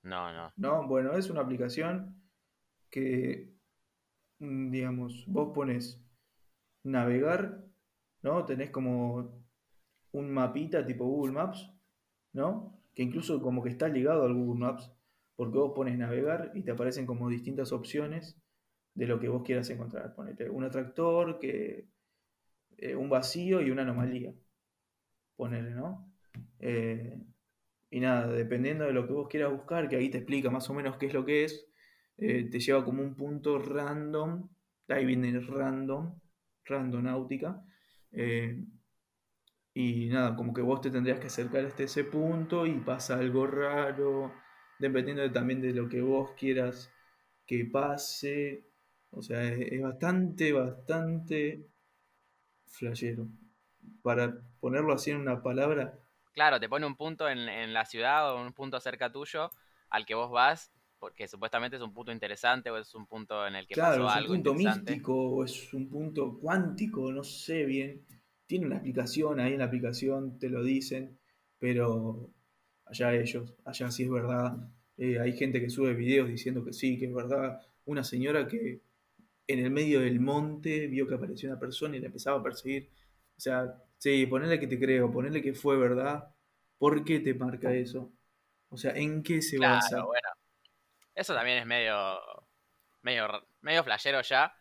No, 0.03 0.33
no. 0.33 0.53
No, 0.57 0.87
bueno, 0.89 1.13
es 1.13 1.31
una 1.31 1.43
aplicación 1.43 2.21
que, 2.91 3.53
mm, 4.39 4.71
digamos, 4.71 5.25
vos 5.29 5.53
pones 5.55 6.03
navegar, 6.83 7.63
¿no? 8.23 8.45
Tenés 8.47 8.71
como 8.71 9.45
un 10.13 10.33
mapita 10.33 10.85
tipo 10.87 11.05
Google 11.05 11.33
Maps, 11.33 11.71
¿no? 12.33 12.81
Que 12.95 13.03
incluso 13.03 13.41
como 13.41 13.63
que 13.63 13.69
está 13.69 13.89
ligado 13.89 14.25
al 14.25 14.35
Google 14.35 14.61
Maps, 14.61 14.91
porque 15.37 15.59
vos 15.59 15.73
pones 15.75 15.99
navegar 15.99 16.53
y 16.55 16.63
te 16.63 16.73
aparecen 16.73 17.07
como 17.07 17.29
distintas 17.29 17.73
opciones 17.73 18.40
de 19.01 19.07
lo 19.07 19.19
que 19.19 19.29
vos 19.29 19.43
quieras 19.43 19.71
encontrar. 19.71 20.15
Ponete 20.15 20.51
un 20.51 20.65
atractor, 20.65 21.39
que, 21.41 21.87
eh, 22.79 22.97
un 22.97 23.11
vacío 23.11 23.61
y 23.63 23.71
una 23.71 23.83
anomalía. 23.83 24.33
Ponele, 25.37 25.71
¿no? 25.71 26.13
Eh, 26.59 27.19
y 27.91 28.01
nada, 28.01 28.29
dependiendo 28.33 28.85
de 28.85 28.93
lo 28.93 29.07
que 29.07 29.13
vos 29.13 29.29
quieras 29.29 29.53
buscar, 29.53 29.89
que 29.89 29.97
ahí 29.97 30.11
te 30.11 30.19
explica 30.19 30.51
más 30.51 30.69
o 30.71 30.75
menos 30.75 30.97
qué 30.99 31.07
es 31.07 31.15
lo 31.15 31.25
que 31.25 31.45
es, 31.45 31.67
eh, 32.19 32.49
te 32.51 32.61
lleva 32.61 32.85
como 32.85 33.03
un 33.03 33.17
punto 33.17 33.59
random, 33.59 34.49
ahí 34.89 35.07
viene 35.07 35.41
random, 35.41 36.15
randonáutica, 36.65 37.65
y 39.75 40.07
nada, 40.09 40.37
como 40.37 40.53
que 40.55 40.63
vos 40.63 40.81
te 40.81 40.91
tendrías 40.91 41.21
que 41.21 41.27
acercar 41.29 41.65
hasta 41.65 41.85
ese 41.85 42.05
punto 42.05 42.67
y 42.67 42.75
pasa 42.81 43.19
algo 43.19 43.47
raro, 43.47 44.33
dependiendo 44.79 45.23
de- 45.23 45.31
también 45.31 45.61
de 45.61 45.73
lo 45.73 45.89
que 45.89 46.01
vos 46.01 46.33
quieras 46.39 46.91
que 47.47 47.65
pase, 47.65 48.70
o 49.11 49.23
sea, 49.23 49.45
es, 49.45 49.73
es 49.73 49.83
bastante, 49.83 50.53
bastante 50.53 51.67
flashero. 52.67 53.29
Para 54.03 54.41
ponerlo 54.61 54.95
así 54.95 55.11
en 55.11 55.19
una 55.19 55.43
palabra, 55.43 55.99
Claro, 56.33 56.59
te 56.61 56.69
pone 56.69 56.87
un 56.87 56.97
punto 56.97 57.29
en, 57.29 57.39
en 57.49 57.73
la 57.73 57.85
ciudad 57.87 58.33
o 58.33 58.41
un 58.41 58.53
punto 58.53 58.81
cerca 58.81 59.11
tuyo 59.13 59.51
al 59.91 60.07
que 60.07 60.15
vos 60.15 60.31
vas, 60.31 60.73
porque 60.99 61.29
supuestamente 61.29 61.77
es 61.77 61.83
un 61.83 61.93
punto 61.93 62.13
interesante 62.13 62.71
o 62.71 62.79
es 62.79 62.95
un 62.95 63.07
punto 63.07 63.47
en 63.47 63.57
el 63.57 63.67
que 63.67 63.77
Claro, 63.77 63.77
pasó 63.77 64.07
es 64.07 64.17
un 64.17 64.25
algo 64.25 64.27
punto 64.27 64.53
místico 64.55 65.15
o 65.15 65.45
es 65.45 65.73
un 65.75 65.89
punto 65.89 66.39
cuántico, 66.41 67.13
no 67.13 67.23
sé 67.25 67.65
bien. 67.65 68.05
Tiene 68.47 68.67
una 68.67 68.77
explicación, 68.77 69.39
ahí 69.41 69.53
en 69.53 69.61
la 69.61 69.67
aplicación 69.67 70.39
te 70.39 70.49
lo 70.49 70.63
dicen, 70.65 71.19
pero 71.59 72.31
allá 72.87 73.15
ellos, 73.15 73.55
allá 73.65 73.91
sí 73.91 74.05
es 74.05 74.11
verdad. 74.11 74.57
Eh, 74.97 75.21
hay 75.21 75.33
gente 75.37 75.61
que 75.61 75.71
sube 75.71 75.95
videos 75.95 76.29
diciendo 76.29 76.65
que 76.65 76.73
sí, 76.73 76.99
que 76.99 77.07
es 77.07 77.15
verdad. 77.15 77.61
Una 77.85 78.03
señora 78.05 78.49
que 78.49 78.83
en 79.53 79.61
el 79.61 79.71
medio 79.71 80.01
del 80.01 80.21
monte 80.21 80.87
vio 80.89 81.07
que 81.07 81.15
apareció 81.15 81.49
una 81.51 81.59
persona 81.61 81.97
y 81.97 82.01
la 82.01 82.07
empezaba 82.07 82.41
a 82.41 82.43
perseguir. 82.43 82.91
O 83.37 83.41
sea, 83.41 83.75
sí, 83.99 84.27
ponele 84.27 84.61
que 84.61 84.67
te 84.67 84.79
creo, 84.79 85.11
ponele 85.13 85.43
que 85.43 85.55
fue 85.55 85.77
verdad. 85.79 86.35
¿Por 86.79 87.05
qué 87.05 87.21
te 87.21 87.35
marca 87.35 87.73
eso? 87.75 88.13
O 88.69 88.77
sea, 88.77 88.93
¿en 88.93 89.23
qué 89.23 89.43
se 89.43 89.59
Claro, 89.59 89.75
basa? 89.75 90.05
bueno, 90.07 90.29
eso 91.15 91.35
también 91.35 91.59
es 91.59 91.67
medio, 91.67 92.19
medio, 93.03 93.29
medio 93.61 93.85
flashero 93.85 94.23
ya. 94.23 94.55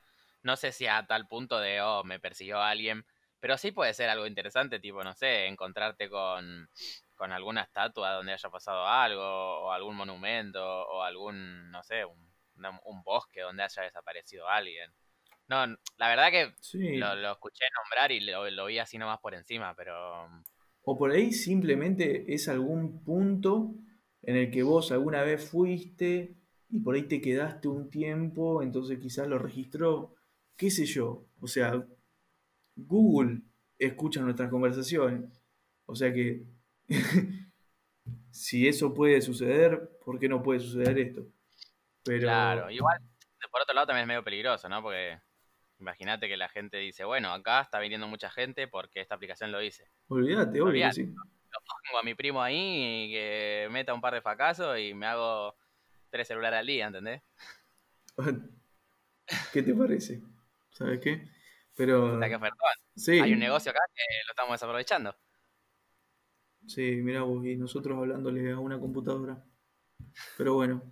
No 0.44 0.56
sé 0.56 0.72
si 0.72 0.88
a 0.88 1.06
tal 1.08 1.28
punto 1.28 1.60
de, 1.60 1.82
oh, 1.82 2.04
me 2.04 2.20
persiguió 2.20 2.60
alguien, 2.62 3.06
pero 3.40 3.58
sí 3.58 3.72
puede 3.72 3.94
ser 3.94 4.10
algo 4.10 4.28
interesante, 4.28 4.80
tipo, 4.80 5.04
no 5.04 5.14
sé, 5.14 5.48
encontrarte 5.48 6.10
con, 6.10 6.70
con 7.16 7.32
alguna 7.32 7.62
estatua 7.64 8.14
donde 8.14 8.34
haya 8.34 8.50
pasado 8.50 8.88
algo, 8.88 9.24
o 9.24 9.72
algún 9.72 9.96
monumento, 9.98 10.62
o 10.64 11.04
algún, 11.04 11.70
no 11.72 11.84
sé, 11.84 12.06
un, 12.06 12.29
una- 12.60 12.80
un 12.86 13.02
bosque 13.04 13.42
donde 13.42 13.64
haya 13.64 13.84
desaparecido 13.84 14.48
alguien. 14.48 14.92
No, 15.48 15.66
la 15.98 16.08
verdad 16.10 16.30
que 16.32 16.54
lo, 16.98 17.32
escuché 17.32 17.66
nombrar 17.76 18.12
y 18.12 18.20
lo, 18.20 18.50
lo 18.52 18.66
vi 18.68 18.78
así 18.78 18.98
nomás 19.00 19.20
por 19.20 19.34
encima, 19.34 19.74
pero 19.76 20.28
O 20.84 20.98
por 20.98 21.12
ahí 21.12 21.32
simplemente 21.32 22.32
es 22.34 22.48
algún 22.48 23.04
punto 23.04 23.74
en 24.22 24.36
el 24.36 24.52
que 24.52 24.62
vos 24.64 24.92
alguna 24.92 25.24
vez 25.24 25.50
fuiste 25.50 26.36
y 26.70 26.80
por 26.80 26.94
ahí 26.96 27.04
te 27.04 27.20
quedaste 27.20 27.68
un 27.68 27.90
tiempo, 27.90 28.62
entonces 28.62 29.00
quizás 29.00 29.28
lo 29.28 29.40
registró, 29.40 30.14
qué 30.56 30.70
sé 30.70 30.86
yo. 30.86 31.26
O 31.42 31.48
sea, 31.48 31.84
Google 32.76 33.42
escucha 33.80 34.22
nuestras 34.22 34.50
conversaciones. 34.52 35.42
O 35.88 35.96
sea 35.96 36.14
que 36.14 36.44
si 38.32 38.68
eso 38.68 38.94
puede 38.94 39.22
suceder, 39.22 39.98
¿por 40.06 40.20
qué 40.20 40.30
no 40.30 40.42
puede 40.44 40.60
suceder 40.60 41.00
esto? 41.00 41.26
Claro, 42.18 42.70
igual, 42.72 43.00
por 43.52 43.62
otro 43.62 43.74
lado 43.74 43.88
también 43.88 44.04
es 44.04 44.08
medio 44.08 44.24
peligroso, 44.24 44.70
¿no? 44.70 44.82
Porque 44.82 45.20
imagínate 45.80 46.28
que 46.28 46.38
la 46.38 46.50
gente 46.50 46.78
dice, 46.78 47.04
bueno, 47.06 47.32
acá 47.32 47.62
está 47.62 47.80
viniendo 47.80 48.08
mucha 48.08 48.30
gente 48.30 48.68
porque 48.68 49.02
esta 49.02 49.16
aplicación 49.16 49.52
lo 49.52 49.60
dice. 49.60 49.90
olvídate, 50.08 50.62
obvio 50.62 50.92
sí. 50.92 51.06
pongo 51.06 52.00
a 52.00 52.04
mi 52.04 52.16
primo 52.16 52.42
ahí 52.42 53.06
y 53.06 53.12
que 53.12 53.68
meta 53.72 53.94
un 53.94 54.02
par 54.02 54.14
de 54.14 54.22
fracasos 54.22 54.78
y 54.80 54.94
me 54.94 55.06
hago 55.06 55.56
tres 56.10 56.28
celulares 56.28 56.60
al 56.60 56.68
día, 56.68 56.88
¿entendés? 56.88 57.22
¿Qué 59.54 59.64
te 59.64 59.74
parece? 59.74 60.22
¿Sabes 60.72 61.00
qué? 61.00 61.22
Que 61.22 61.30
Pero 61.76 62.18
ofertón. 62.18 62.50
Hay 63.08 63.34
un 63.34 63.36
sí, 63.36 63.36
negocio 63.36 63.72
acá 63.72 63.80
que 63.96 64.04
lo 64.26 64.32
estamos 64.32 64.54
desaprovechando. 64.54 65.16
Sí, 66.68 66.98
mirá 66.98 67.22
vos, 67.22 67.46
y 67.46 67.56
nosotros 67.56 67.98
hablándole 67.98 68.52
a 68.52 68.60
una 68.60 68.80
computadora. 68.80 69.44
Pero 70.38 70.56
bueno, 70.56 70.84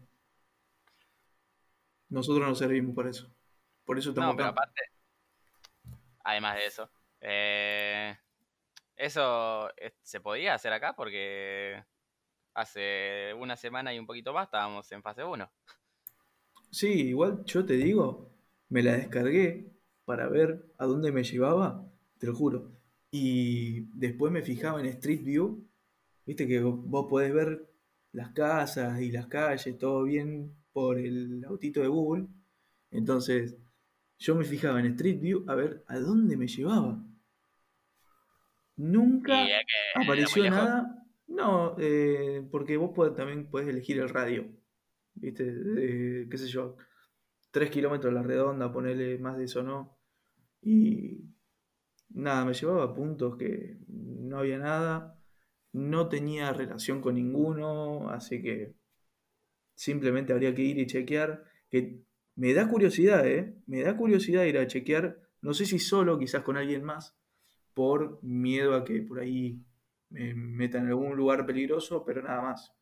nosotros 2.09 2.47
no 2.47 2.55
servimos 2.55 2.95
para 2.95 3.09
eso. 3.09 3.31
Por 3.85 3.97
eso 3.97 4.09
estamos 4.09 4.33
No, 4.33 4.35
pero 4.35 4.47
acá. 4.47 4.49
aparte, 4.49 4.81
además 6.23 6.55
de 6.55 6.65
eso, 6.65 6.89
eh, 7.21 8.17
eso 8.95 9.69
eh, 9.77 9.93
se 10.03 10.21
podía 10.21 10.53
hacer 10.55 10.73
acá 10.73 10.95
porque 10.95 11.83
hace 12.55 13.33
una 13.37 13.57
semana 13.57 13.93
y 13.93 13.99
un 13.99 14.07
poquito 14.07 14.33
más 14.33 14.45
estábamos 14.47 14.91
en 14.91 15.03
fase 15.03 15.23
uno 15.23 15.51
Sí, 16.71 16.87
igual 17.09 17.43
yo 17.45 17.65
te 17.65 17.73
digo, 17.73 18.31
me 18.69 18.83
la 18.83 18.93
descargué 18.97 19.71
para 20.05 20.27
ver 20.29 20.65
a 20.77 20.85
dónde 20.85 21.11
me 21.11 21.23
llevaba, 21.23 21.85
te 22.19 22.27
lo 22.27 22.35
juro. 22.35 22.71
Y 23.11 23.81
después 23.97 24.31
me 24.31 24.41
fijaba 24.43 24.79
en 24.79 24.85
Street 24.87 25.23
View, 25.23 25.67
viste 26.25 26.47
que 26.47 26.61
vo- 26.63 26.81
vos 26.85 27.07
podés 27.09 27.33
ver 27.33 27.69
las 28.13 28.31
casas 28.33 29.01
y 29.01 29.11
las 29.11 29.27
calles, 29.27 29.77
todo 29.77 30.03
bien 30.03 30.55
por 30.77 30.99
el 30.99 31.43
autito 31.45 31.81
de 31.81 31.87
Google. 31.87 32.27
Entonces, 32.91 33.57
yo 34.19 34.35
me 34.35 34.45
fijaba 34.45 34.79
en 34.79 34.85
Street 34.91 35.19
View 35.19 35.43
a 35.47 35.55
ver 35.55 35.83
a 35.87 35.97
dónde 35.97 36.37
me 36.37 36.45
llevaba. 36.47 37.03
Nunca 38.75 39.33
apareció 39.95 40.43
nada. 40.51 41.03
No, 41.25 41.75
eh, 41.79 42.47
porque 42.51 42.77
vos 42.77 42.91
podés- 42.95 43.15
también 43.15 43.49
podés 43.49 43.67
elegir 43.69 43.97
el 43.97 44.09
radio. 44.09 44.45
¿Viste? 45.15 45.51
De, 45.51 46.27
qué 46.29 46.37
sé 46.37 46.45
yo, 46.47 46.77
3 47.49 47.71
kilómetros 47.71 48.11
a 48.11 48.13
la 48.13 48.21
redonda, 48.21 48.71
ponerle 48.71 49.17
más 49.17 49.35
de 49.35 49.45
eso 49.45 49.63
no. 49.63 49.97
Y 50.61 51.23
nada, 52.09 52.45
me 52.45 52.53
llevaba 52.53 52.83
a 52.83 52.93
puntos 52.93 53.35
que 53.35 53.79
no 53.87 54.37
había 54.37 54.59
nada. 54.59 55.19
No 55.73 56.07
tenía 56.07 56.53
relación 56.53 57.01
con 57.01 57.15
ninguno, 57.15 58.11
así 58.11 58.43
que 58.43 58.75
simplemente 59.77 60.33
habría 60.33 60.53
que 60.53 60.63
ir 60.63 60.77
y 60.79 60.87
chequear. 60.87 61.43
Que 61.69 62.01
me 62.35 62.53
da 62.53 62.67
curiosidad, 62.67 63.25
¿eh? 63.25 63.55
Me 63.67 63.81
da 63.83 63.95
curiosidad 63.95 64.43
ir 64.43 64.57
a 64.57 64.67
chequear. 64.67 65.19
No 65.41 65.53
sé 65.53 65.65
si 65.65 65.79
solo, 65.79 66.17
quizás 66.19 66.41
con 66.43 66.57
alguien 66.57 66.83
más 66.83 67.15
por 67.73 68.21
miedo 68.23 68.73
a 68.75 68.83
que 68.83 69.01
por 69.03 69.19
ahí 69.19 69.61
me 70.09 70.33
metan 70.33 70.81
en 70.83 70.87
algún 70.87 71.15
lugar 71.15 71.45
peligroso, 71.45 72.03
pero 72.03 72.23
nada 72.23 72.41
más. 72.41 72.73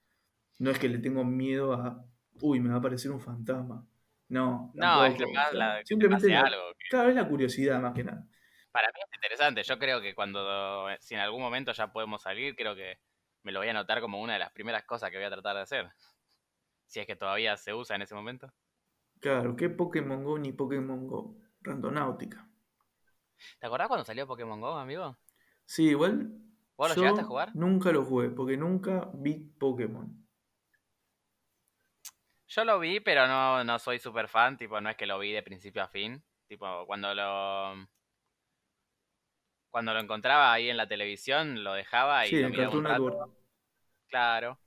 No 0.57 0.71
es 0.71 0.79
que 0.79 0.87
le 0.87 0.99
tengo 0.99 1.25
miedo 1.25 1.73
a, 1.73 2.05
uy, 2.41 2.61
me 2.61 2.69
va 2.69 2.75
a 2.75 2.79
aparecer 2.79 3.11
un 3.11 3.19
fantasma. 3.19 3.85
No, 4.29 4.71
No, 4.73 5.05
es 5.05 5.15
que 5.15 5.25
más 5.33 5.53
la, 5.53 5.81
simplemente 5.83 6.29
la, 6.29 6.41
algo. 6.41 6.61
que 6.79 6.85
cada 6.89 7.05
vez 7.05 7.15
la 7.15 7.27
curiosidad 7.27 7.81
más 7.81 7.93
que 7.93 8.05
nada. 8.05 8.25
para 8.71 8.87
mí 8.87 8.99
es 9.05 9.15
interesante. 9.15 9.63
Yo 9.63 9.77
creo 9.77 10.01
que 10.01 10.15
cuando, 10.15 10.87
si 10.99 11.13
en 11.13 11.19
algún 11.19 11.41
momento 11.41 11.73
ya 11.73 11.91
podemos 11.91 12.21
salir, 12.21 12.55
creo 12.55 12.73
que 12.75 12.97
me 13.43 13.51
lo 13.51 13.59
voy 13.59 13.67
a 13.67 13.71
anotar 13.71 13.99
como 14.01 14.21
una 14.21 14.33
de 14.33 14.39
las 14.39 14.51
primeras 14.51 14.85
cosas 14.85 15.11
que 15.11 15.17
voy 15.17 15.25
a 15.25 15.29
tratar 15.29 15.55
de 15.57 15.61
hacer. 15.61 15.89
Si 16.87 16.99
es 16.99 17.05
que 17.07 17.15
todavía 17.15 17.57
se 17.57 17.73
usa 17.75 17.95
en 17.95 18.01
ese 18.03 18.15
momento. 18.15 18.51
Claro, 19.19 19.57
¿qué 19.57 19.69
Pokémon 19.69 20.23
Go 20.23 20.39
ni 20.39 20.53
Pokémon 20.53 21.05
Go? 21.05 21.35
Randonáutica. 21.59 22.49
¿Te 23.59 23.65
acordás 23.67 23.87
cuando 23.89 24.05
salió 24.05 24.25
Pokémon 24.27 24.61
Go, 24.61 24.77
amigo? 24.77 25.17
Sí, 25.67 25.83
igual 25.89 26.39
¿Vos 26.77 26.87
lo 26.89 26.95
llegaste 26.95 27.19
a 27.21 27.23
yo 27.23 27.25
jugar? 27.25 27.53
nunca 27.53 27.91
lo 27.91 28.03
jugué, 28.03 28.29
porque 28.31 28.57
nunca 28.57 29.11
vi 29.13 29.35
Pokémon. 29.59 30.25
Yo 32.47 32.63
lo 32.63 32.79
vi, 32.79 32.99
pero 32.99 33.27
no, 33.27 33.63
no 33.63 33.79
soy 33.79 33.99
súper 33.99 34.27
fan, 34.27 34.57
tipo, 34.57 34.79
no 34.81 34.89
es 34.89 34.95
que 34.97 35.05
lo 35.05 35.19
vi 35.19 35.31
de 35.31 35.43
principio 35.43 35.83
a 35.83 35.87
fin. 35.87 36.23
Tipo, 36.47 36.85
cuando 36.85 37.13
lo, 37.13 37.75
cuando 39.69 39.93
lo 39.93 39.99
encontraba 39.99 40.53
ahí 40.53 40.69
en 40.69 40.77
la 40.77 40.87
televisión, 40.87 41.63
lo 41.63 41.73
dejaba 41.73 42.25
y 42.27 42.31
Sí, 42.31 42.39
lo 42.39 42.49
miraba 42.49 42.73
un 42.73 42.83
rato, 42.83 43.15
claro. 44.07 44.59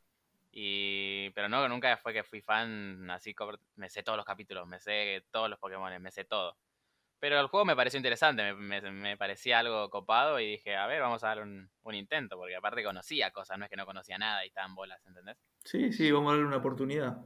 Y, 0.50 1.30
pero 1.30 1.48
no, 1.48 1.68
nunca 1.68 1.96
fue 1.98 2.12
que 2.12 2.22
fui 2.22 2.40
fan 2.40 3.10
así, 3.10 3.34
me 3.76 3.88
sé 3.88 4.02
todos 4.02 4.16
los 4.16 4.26
capítulos, 4.26 4.66
me 4.66 4.80
sé 4.80 5.24
todos 5.30 5.50
los 5.50 5.58
Pokémon, 5.58 6.00
me 6.00 6.10
sé 6.10 6.24
todo. 6.24 6.56
Pero 7.20 7.40
el 7.40 7.48
juego 7.48 7.64
me 7.64 7.74
pareció 7.74 7.98
interesante, 7.98 8.54
me, 8.54 9.16
parecía 9.16 9.58
algo 9.58 9.90
copado 9.90 10.38
y 10.38 10.52
dije, 10.52 10.76
a 10.76 10.86
ver, 10.86 11.00
vamos 11.00 11.24
a 11.24 11.28
dar 11.28 11.42
un, 11.42 11.68
intento, 11.92 12.36
porque 12.36 12.54
aparte 12.54 12.84
conocía 12.84 13.32
cosas, 13.32 13.58
no 13.58 13.64
es 13.64 13.70
que 13.70 13.76
no 13.76 13.86
conocía 13.86 14.18
nada 14.18 14.44
y 14.44 14.48
estaban 14.48 14.74
bolas, 14.74 15.04
¿entendés? 15.04 15.36
Sí, 15.64 15.92
sí, 15.92 16.12
vamos 16.12 16.30
a 16.30 16.32
darle 16.32 16.46
una 16.46 16.58
oportunidad. 16.58 17.18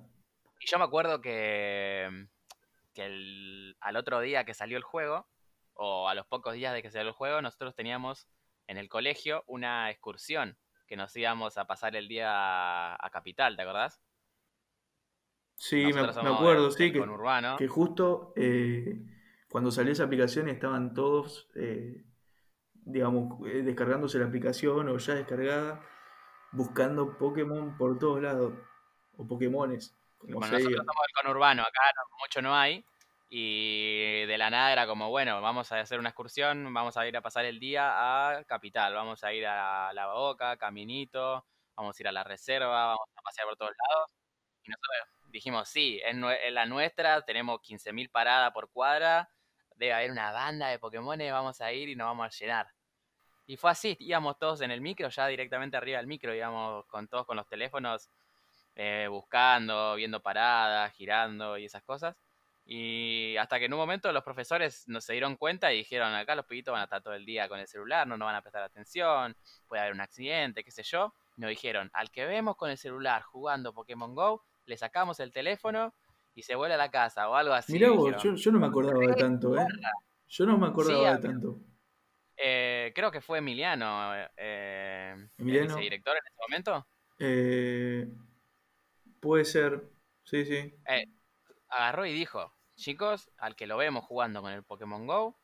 Y 0.60 0.66
yo 0.66 0.78
me 0.78 0.84
acuerdo 0.84 1.20
que, 1.20 2.28
que 2.94 3.74
al 3.80 3.96
otro 3.96 4.20
día 4.20 4.44
que 4.44 4.54
salió 4.54 4.78
el 4.78 4.82
juego, 4.82 5.28
o 5.74 6.08
a 6.08 6.14
los 6.14 6.26
pocos 6.26 6.54
días 6.54 6.72
de 6.72 6.82
que 6.82 6.90
salió 6.90 7.08
el 7.08 7.14
juego, 7.14 7.42
nosotros 7.42 7.74
teníamos 7.74 8.28
en 8.66 8.78
el 8.78 8.88
colegio 8.88 9.44
una 9.46 9.90
excursión 9.90 10.56
que 10.86 10.96
nos 10.96 11.14
íbamos 11.16 11.58
a 11.58 11.66
pasar 11.66 11.96
el 11.96 12.08
día 12.08 12.94
a, 12.94 13.10
Capital, 13.10 13.56
¿te 13.56 13.62
acordás? 13.62 14.00
Sí, 15.56 15.92
me, 15.92 16.00
acuerdo, 16.00 16.70
sí, 16.70 16.92
que, 16.92 17.04
que 17.58 17.68
justo 17.68 18.32
eh, 18.36 19.00
cuando 19.48 19.70
salió 19.70 19.92
esa 19.92 20.04
aplicación 20.04 20.48
estaban 20.48 20.92
todos, 20.94 21.48
eh, 21.54 22.04
digamos, 22.72 23.46
eh, 23.46 23.62
descargándose 23.62 24.18
la 24.18 24.26
aplicación 24.26 24.88
o 24.88 24.98
ya 24.98 25.14
descargada, 25.14 25.80
buscando 26.52 27.16
Pokémon 27.16 27.76
por 27.76 27.98
todos 27.98 28.22
lados, 28.22 28.54
o 29.16 29.26
Pokémones. 29.26 29.94
Como 30.18 30.40
nosotros 30.40 30.62
somos 30.62 30.76
el 30.76 31.22
conurbano, 31.22 31.62
acá 31.62 31.80
mucho 32.18 32.42
no 32.42 32.56
hay, 32.56 32.84
y 33.34 34.26
de 34.26 34.36
la 34.36 34.50
nada 34.50 34.74
era 34.74 34.86
como, 34.86 35.08
bueno, 35.08 35.40
vamos 35.40 35.72
a 35.72 35.80
hacer 35.80 35.98
una 35.98 36.10
excursión, 36.10 36.74
vamos 36.74 36.98
a 36.98 37.06
ir 37.08 37.16
a 37.16 37.22
pasar 37.22 37.46
el 37.46 37.58
día 37.58 38.34
a 38.36 38.44
Capital, 38.44 38.92
vamos 38.92 39.24
a 39.24 39.32
ir 39.32 39.46
a 39.46 39.90
La 39.94 40.08
Boca, 40.08 40.58
Caminito, 40.58 41.46
vamos 41.74 41.98
a 41.98 42.02
ir 42.02 42.08
a 42.08 42.12
la 42.12 42.24
reserva, 42.24 42.88
vamos 42.88 43.08
a 43.16 43.22
pasear 43.22 43.46
por 43.46 43.56
todos 43.56 43.70
lados. 43.70 44.10
Y 44.64 44.68
nosotros 44.68 45.30
dijimos, 45.30 45.66
sí, 45.66 45.98
es, 46.04 46.14
la 46.52 46.66
nuestra, 46.66 47.22
tenemos 47.22 47.60
15.000 47.62 48.10
paradas 48.10 48.52
por 48.52 48.70
cuadra, 48.70 49.30
debe 49.76 49.94
haber 49.94 50.10
una 50.10 50.30
banda 50.32 50.68
de 50.68 50.78
Pokémon, 50.78 51.18
vamos 51.18 51.62
a 51.62 51.72
ir 51.72 51.88
y 51.88 51.96
nos 51.96 52.08
vamos 52.08 52.26
a 52.26 52.38
llenar. 52.38 52.66
Y 53.46 53.56
fue 53.56 53.70
así, 53.70 53.96
íbamos 53.98 54.38
todos 54.38 54.60
en 54.60 54.70
el 54.70 54.82
micro, 54.82 55.08
ya 55.08 55.26
directamente 55.26 55.78
arriba 55.78 55.96
del 55.96 56.06
micro, 56.06 56.34
íbamos 56.34 56.84
con 56.84 57.08
todos 57.08 57.24
con 57.24 57.38
los 57.38 57.48
teléfonos, 57.48 58.10
eh, 58.74 59.06
buscando, 59.08 59.94
viendo 59.94 60.20
paradas, 60.20 60.92
girando 60.92 61.56
y 61.56 61.64
esas 61.64 61.82
cosas. 61.82 62.14
Y 62.64 63.37
hasta 63.38 63.59
que 63.59 63.64
en 63.64 63.73
un 63.73 63.78
momento 63.78 64.12
los 64.12 64.23
profesores 64.23 64.85
nos 64.87 65.04
se 65.04 65.12
dieron 65.12 65.37
cuenta 65.37 65.73
y 65.73 65.78
dijeron, 65.78 66.14
acá 66.14 66.35
los 66.35 66.47
pibitos 66.47 66.73
van 66.73 66.83
a 66.83 66.85
estar 66.85 67.02
todo 67.02 67.14
el 67.14 67.25
día 67.25 67.49
con 67.49 67.59
el 67.59 67.66
celular, 67.66 68.07
no 68.07 68.16
nos 68.16 68.26
van 68.26 68.37
a 68.37 68.42
prestar 68.42 68.62
atención, 68.62 69.37
puede 69.66 69.83
haber 69.83 69.95
un 69.95 70.00
accidente, 70.00 70.62
qué 70.62 70.71
sé 70.71 70.83
yo. 70.85 71.12
nos 71.37 71.50
dijeron, 71.50 71.90
al 71.92 72.11
que 72.11 72.25
vemos 72.25 72.57
con 72.57 72.71
el 72.71 72.78
celular 72.78 73.23
jugando 73.23 73.75
Pokémon 73.75 74.14
Go, 74.14 74.45
le 74.66 74.76
sacamos 74.76 75.19
el 75.21 75.33
teléfono 75.33 75.92
y 76.35 76.42
se 76.42 76.54
vuelve 76.54 76.75
a 76.75 76.78
la 76.78 76.90
casa 76.90 77.28
o 77.28 77.35
algo 77.35 77.52
así. 77.52 77.73
Mirá 77.73 77.90
vos, 77.90 78.14
yo, 78.23 78.52
no 78.52 78.61
me 78.61 78.66
acordaba 78.66 79.00
de 79.00 79.14
tanto, 79.14 79.59
¿eh? 79.59 79.66
Yo 80.28 80.47
no 80.47 80.57
me 80.57 80.69
acordaba 80.69 81.16
de 81.16 81.28
tanto. 81.28 81.59
Eh, 82.37 82.92
creo 82.95 83.11
que 83.11 83.21
fue 83.21 83.38
Emiliano, 83.38 84.14
eh, 84.37 85.14
¿Emiliano? 85.37 85.76
El 85.76 85.83
director 85.83 86.16
en 86.16 86.23
ese 86.26 86.37
momento. 86.40 86.87
Eh, 87.19 88.09
puede 89.21 89.45
ser, 89.45 89.83
sí, 90.25 90.45
sí. 90.45 90.75
Eh, 90.88 91.07
agarró 91.72 92.06
y 92.06 92.12
dijo, 92.12 92.52
chicos, 92.76 93.30
al 93.38 93.56
que 93.56 93.66
lo 93.66 93.76
vemos 93.76 94.04
jugando 94.04 94.42
con 94.42 94.52
el 94.52 94.62
Pokémon 94.62 95.06
Go, 95.06 95.38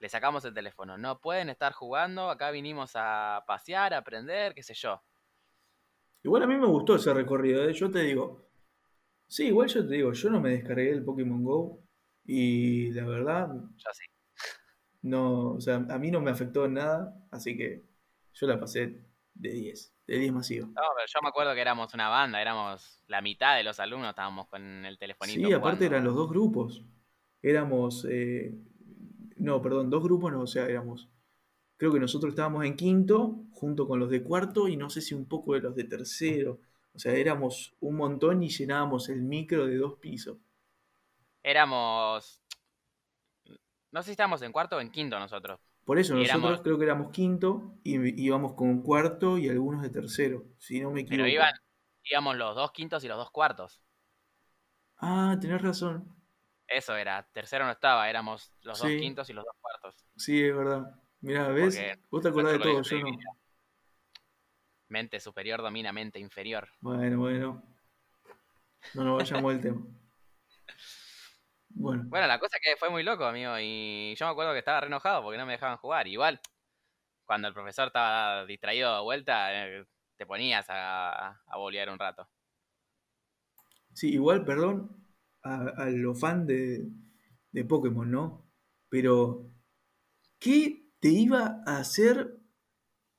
le 0.00 0.08
sacamos 0.08 0.44
el 0.44 0.54
teléfono. 0.54 0.98
No 0.98 1.20
pueden 1.20 1.48
estar 1.48 1.72
jugando, 1.72 2.30
acá 2.30 2.50
vinimos 2.50 2.92
a 2.94 3.44
pasear, 3.46 3.94
a 3.94 3.98
aprender, 3.98 4.54
qué 4.54 4.62
sé 4.62 4.74
yo. 4.74 5.02
Igual 6.22 6.42
a 6.42 6.46
mí 6.46 6.56
me 6.56 6.66
gustó 6.66 6.96
ese 6.96 7.12
recorrido, 7.12 7.68
¿eh? 7.68 7.72
yo 7.74 7.90
te 7.90 8.00
digo, 8.00 8.48
sí, 9.28 9.48
igual 9.48 9.68
yo 9.68 9.86
te 9.86 9.94
digo, 9.94 10.12
yo 10.12 10.30
no 10.30 10.40
me 10.40 10.50
descargué 10.50 10.90
el 10.90 11.04
Pokémon 11.04 11.42
Go 11.42 11.82
y 12.24 12.90
la 12.92 13.04
verdad... 13.04 13.48
Yo 13.52 13.90
sí. 13.92 14.04
No, 15.02 15.50
o 15.52 15.60
sea, 15.60 15.76
a 15.76 15.98
mí 15.98 16.10
no 16.10 16.20
me 16.20 16.30
afectó 16.30 16.64
en 16.64 16.74
nada, 16.74 17.14
así 17.30 17.56
que 17.58 17.84
yo 18.32 18.46
la 18.46 18.58
pasé 18.58 19.04
de 19.34 19.50
10 19.52 19.94
de 20.06 20.18
10 20.18 20.32
masivo. 20.32 20.66
No, 20.66 20.72
pero 20.74 21.06
yo 21.06 21.20
me 21.22 21.28
acuerdo 21.28 21.54
que 21.54 21.60
éramos 21.60 21.94
una 21.94 22.08
banda, 22.08 22.40
éramos 22.40 23.02
la 23.06 23.22
mitad 23.22 23.56
de 23.56 23.64
los 23.64 23.80
alumnos, 23.80 24.10
estábamos 24.10 24.48
con 24.48 24.84
el 24.84 24.98
telefonito. 24.98 25.46
Sí, 25.46 25.52
aparte 25.52 25.86
eran 25.86 26.04
los 26.04 26.14
dos 26.14 26.28
grupos. 26.28 26.84
Éramos, 27.42 28.06
eh, 28.10 28.54
no, 29.36 29.60
perdón, 29.62 29.90
dos 29.90 30.02
grupos, 30.02 30.32
no, 30.32 30.42
o 30.42 30.46
sea, 30.46 30.66
éramos, 30.66 31.08
creo 31.76 31.92
que 31.92 32.00
nosotros 32.00 32.30
estábamos 32.30 32.64
en 32.64 32.76
quinto, 32.76 33.44
junto 33.52 33.86
con 33.86 33.98
los 33.98 34.10
de 34.10 34.22
cuarto 34.22 34.68
y 34.68 34.76
no 34.76 34.90
sé 34.90 35.00
si 35.00 35.14
un 35.14 35.26
poco 35.26 35.54
de 35.54 35.60
los 35.60 35.74
de 35.74 35.84
tercero. 35.84 36.60
O 36.94 36.98
sea, 36.98 37.12
éramos 37.12 37.74
un 37.80 37.96
montón 37.96 38.42
y 38.42 38.48
llenábamos 38.48 39.08
el 39.08 39.22
micro 39.22 39.66
de 39.66 39.76
dos 39.76 39.98
pisos. 39.98 40.38
Éramos, 41.42 42.40
no 43.90 44.00
sé 44.00 44.06
si 44.06 44.10
estábamos 44.12 44.40
en 44.42 44.52
cuarto 44.52 44.76
o 44.76 44.80
en 44.80 44.90
quinto 44.90 45.18
nosotros. 45.18 45.60
Por 45.84 45.98
eso, 45.98 46.14
nosotros 46.14 46.62
creo 46.62 46.78
que 46.78 46.84
éramos 46.84 47.10
quinto 47.10 47.74
y 47.84 48.24
íbamos 48.24 48.54
con 48.54 48.80
cuarto 48.82 49.36
y 49.36 49.48
algunos 49.48 49.82
de 49.82 49.90
tercero, 49.90 50.44
si 50.58 50.80
no 50.80 50.90
me 50.90 51.02
equivoco. 51.02 51.24
Pero 51.24 51.28
iban, 51.28 51.52
íbamos 52.04 52.36
los 52.36 52.56
dos 52.56 52.72
quintos 52.72 53.04
y 53.04 53.08
los 53.08 53.18
dos 53.18 53.30
cuartos. 53.30 53.82
Ah, 54.96 55.36
tenés 55.40 55.60
razón. 55.60 56.08
Eso 56.66 56.96
era, 56.96 57.28
tercero 57.32 57.66
no 57.66 57.72
estaba, 57.72 58.08
éramos 58.08 58.50
los 58.62 58.78
dos 58.78 58.88
quintos 58.88 59.28
y 59.28 59.34
los 59.34 59.44
dos 59.44 59.54
cuartos. 59.60 60.06
Sí, 60.16 60.42
es 60.42 60.56
verdad. 60.56 60.98
Mirá, 61.20 61.48
¿ves? 61.48 61.78
Vos 62.10 62.22
te 62.22 62.28
acordás 62.28 62.52
de 62.54 62.58
todo, 62.58 62.82
yo 62.82 62.98
no. 63.00 63.18
Mente 64.88 65.20
superior 65.20 65.60
domina 65.60 65.92
mente 65.92 66.18
inferior. 66.18 66.68
Bueno, 66.80 67.18
bueno. 67.18 67.62
No 68.94 69.04
nos 69.04 69.18
vayamos 69.18 69.52
del 69.52 69.62
tema. 69.62 69.80
Bueno. 71.74 72.08
la 72.10 72.38
cosa 72.38 72.56
es 72.56 72.62
que 72.62 72.76
fue 72.76 72.90
muy 72.90 73.02
loco, 73.02 73.24
amigo. 73.24 73.58
Y 73.58 74.14
yo 74.16 74.26
me 74.26 74.32
acuerdo 74.32 74.52
que 74.52 74.60
estaba 74.60 74.80
re 74.80 74.86
enojado 74.86 75.22
porque 75.22 75.38
no 75.38 75.46
me 75.46 75.52
dejaban 75.52 75.78
jugar. 75.78 76.06
Igual, 76.06 76.40
cuando 77.24 77.48
el 77.48 77.54
profesor 77.54 77.88
estaba 77.88 78.46
distraído 78.46 78.94
de 78.94 79.02
vuelta, 79.02 79.66
eh, 79.66 79.84
te 80.16 80.26
ponías 80.26 80.66
a, 80.68 81.40
a 81.46 81.56
bolear 81.56 81.90
un 81.90 81.98
rato. 81.98 82.28
Sí, 83.92 84.12
igual, 84.12 84.44
perdón 84.44 85.04
a, 85.44 85.90
los 85.90 86.18
fans 86.18 86.46
de, 86.46 86.88
de 87.52 87.64
Pokémon, 87.64 88.10
¿no? 88.10 88.50
Pero, 88.88 89.50
¿qué 90.38 90.90
te 91.00 91.08
iba 91.08 91.62
a 91.66 91.78
hacer? 91.78 92.40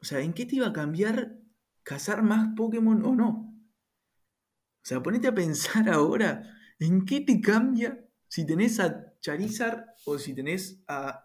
O 0.02 0.06
sea, 0.06 0.20
¿en 0.20 0.34
qué 0.34 0.46
te 0.46 0.58
iba 0.58 0.68
a 0.68 0.74
cambiar 0.74 1.38
cazar 1.84 2.24
más 2.24 2.50
Pokémon 2.56 3.06
o 3.06 3.16
no? 3.16 3.28
O 3.28 4.88
sea, 4.88 5.02
ponete 5.02 5.28
a 5.28 5.36
pensar 5.36 5.90
ahora, 5.90 6.44
¿en 6.80 7.06
qué 7.06 7.22
te 7.22 7.40
cambia 7.42 8.05
si 8.36 8.46
tenés 8.46 8.82
a 8.82 9.18
Charizard 9.22 9.86
o 10.06 10.18
si 10.18 10.36
tenés 10.36 10.84
a. 10.90 11.24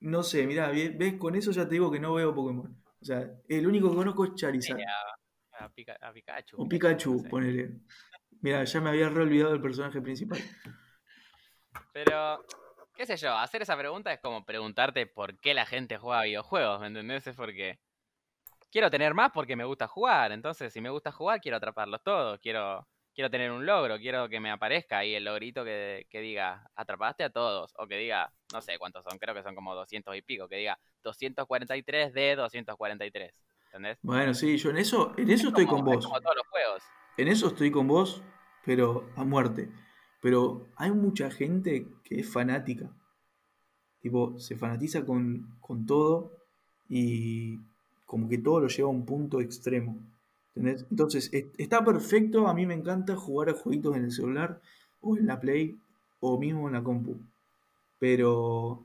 No 0.00 0.22
sé, 0.22 0.46
mirá, 0.46 0.70
ves, 0.70 1.18
con 1.18 1.36
eso 1.36 1.50
ya 1.50 1.64
te 1.68 1.74
digo 1.74 1.90
que 1.90 2.00
no 2.00 2.14
veo 2.14 2.34
Pokémon. 2.34 2.82
O 2.98 3.04
sea, 3.04 3.30
el 3.46 3.66
único 3.66 3.90
que 3.90 3.96
conozco 3.96 4.24
es 4.24 4.34
Charizard. 4.36 4.80
a, 5.58 5.68
Pikachu. 6.14 6.56
O 6.58 6.66
Pikachu, 6.66 7.22
ponele. 7.28 7.82
Mira, 8.40 8.64
ya 8.64 8.80
me 8.80 8.88
había 8.88 9.10
reolvidado 9.10 9.52
el 9.52 9.60
personaje 9.60 10.00
principal. 10.00 10.38
Pero, 11.92 12.42
qué 12.94 13.04
sé 13.04 13.18
yo, 13.18 13.36
hacer 13.36 13.60
esa 13.60 13.76
pregunta 13.76 14.14
es 14.14 14.20
como 14.20 14.46
preguntarte 14.46 15.06
por 15.06 15.38
qué 15.40 15.52
la 15.52 15.66
gente 15.66 15.98
juega 15.98 16.22
videojuegos, 16.22 16.80
¿me 16.80 16.86
entendés? 16.86 17.26
Es 17.26 17.36
porque 17.36 17.78
quiero 18.70 18.90
tener 18.90 19.12
más 19.12 19.30
porque 19.30 19.56
me 19.56 19.64
gusta 19.64 19.86
jugar. 19.86 20.32
Entonces, 20.32 20.72
si 20.72 20.80
me 20.80 20.88
gusta 20.88 21.12
jugar, 21.12 21.38
quiero 21.42 21.58
atraparlos 21.58 22.02
todos. 22.02 22.40
Quiero 22.40 22.88
quiero 23.14 23.30
tener 23.30 23.50
un 23.50 23.66
logro, 23.66 23.98
quiero 23.98 24.28
que 24.28 24.40
me 24.40 24.50
aparezca 24.50 24.98
ahí 24.98 25.14
el 25.14 25.24
logrito 25.24 25.64
que, 25.64 26.06
diga, 26.12 26.70
atrapaste 26.74 27.24
a 27.24 27.30
todos, 27.30 27.72
o 27.76 27.86
que 27.86 27.96
diga, 27.96 28.32
no 28.52 28.60
sé 28.60 28.78
cuántos 28.78 29.04
son, 29.04 29.18
creo 29.18 29.34
que 29.34 29.42
son 29.42 29.54
como 29.54 29.74
200 29.74 30.16
y 30.16 30.22
pico, 30.22 30.48
que 30.48 30.56
diga 30.56 30.78
243 31.02 32.12
de 32.12 32.36
243, 32.36 33.34
¿entendés? 33.66 33.98
Bueno, 34.02 34.34
sí, 34.34 34.56
yo 34.56 34.70
en 34.70 34.78
eso, 34.78 35.12
en 35.16 35.30
eso 35.30 35.48
estoy 35.48 35.66
con 35.66 35.84
vos. 35.84 36.04
como 36.04 36.20
todos 36.20 36.36
los 36.36 36.46
juegos. 36.48 36.82
En 37.16 37.28
eso 37.28 37.48
estoy 37.48 37.70
con 37.70 37.86
vos, 37.86 38.22
pero 38.64 39.10
a 39.16 39.24
muerte. 39.24 39.70
Pero 40.22 40.68
hay 40.76 40.90
mucha 40.90 41.30
gente 41.30 41.86
que 42.04 42.20
es 42.20 42.32
fanática. 42.32 42.90
Tipo, 44.00 44.38
se 44.38 44.56
fanatiza 44.56 45.04
con, 45.04 45.58
con 45.60 45.86
todo 45.86 46.32
y 46.88 47.58
como 48.06 48.28
que 48.28 48.38
todo 48.38 48.60
lo 48.60 48.68
lleva 48.68 48.88
a 48.88 48.92
un 48.92 49.04
punto 49.04 49.40
extremo. 49.40 49.98
Entonces, 50.54 51.30
está 51.32 51.84
perfecto, 51.84 52.48
a 52.48 52.54
mí 52.54 52.66
me 52.66 52.74
encanta 52.74 53.16
jugar 53.16 53.50
a 53.50 53.54
jueguitos 53.54 53.96
en 53.96 54.04
el 54.04 54.12
celular 54.12 54.60
o 55.00 55.16
en 55.16 55.26
la 55.26 55.40
Play 55.40 55.78
o 56.20 56.38
mismo 56.38 56.66
en 56.68 56.74
la 56.74 56.82
compu. 56.82 57.18
Pero 57.98 58.84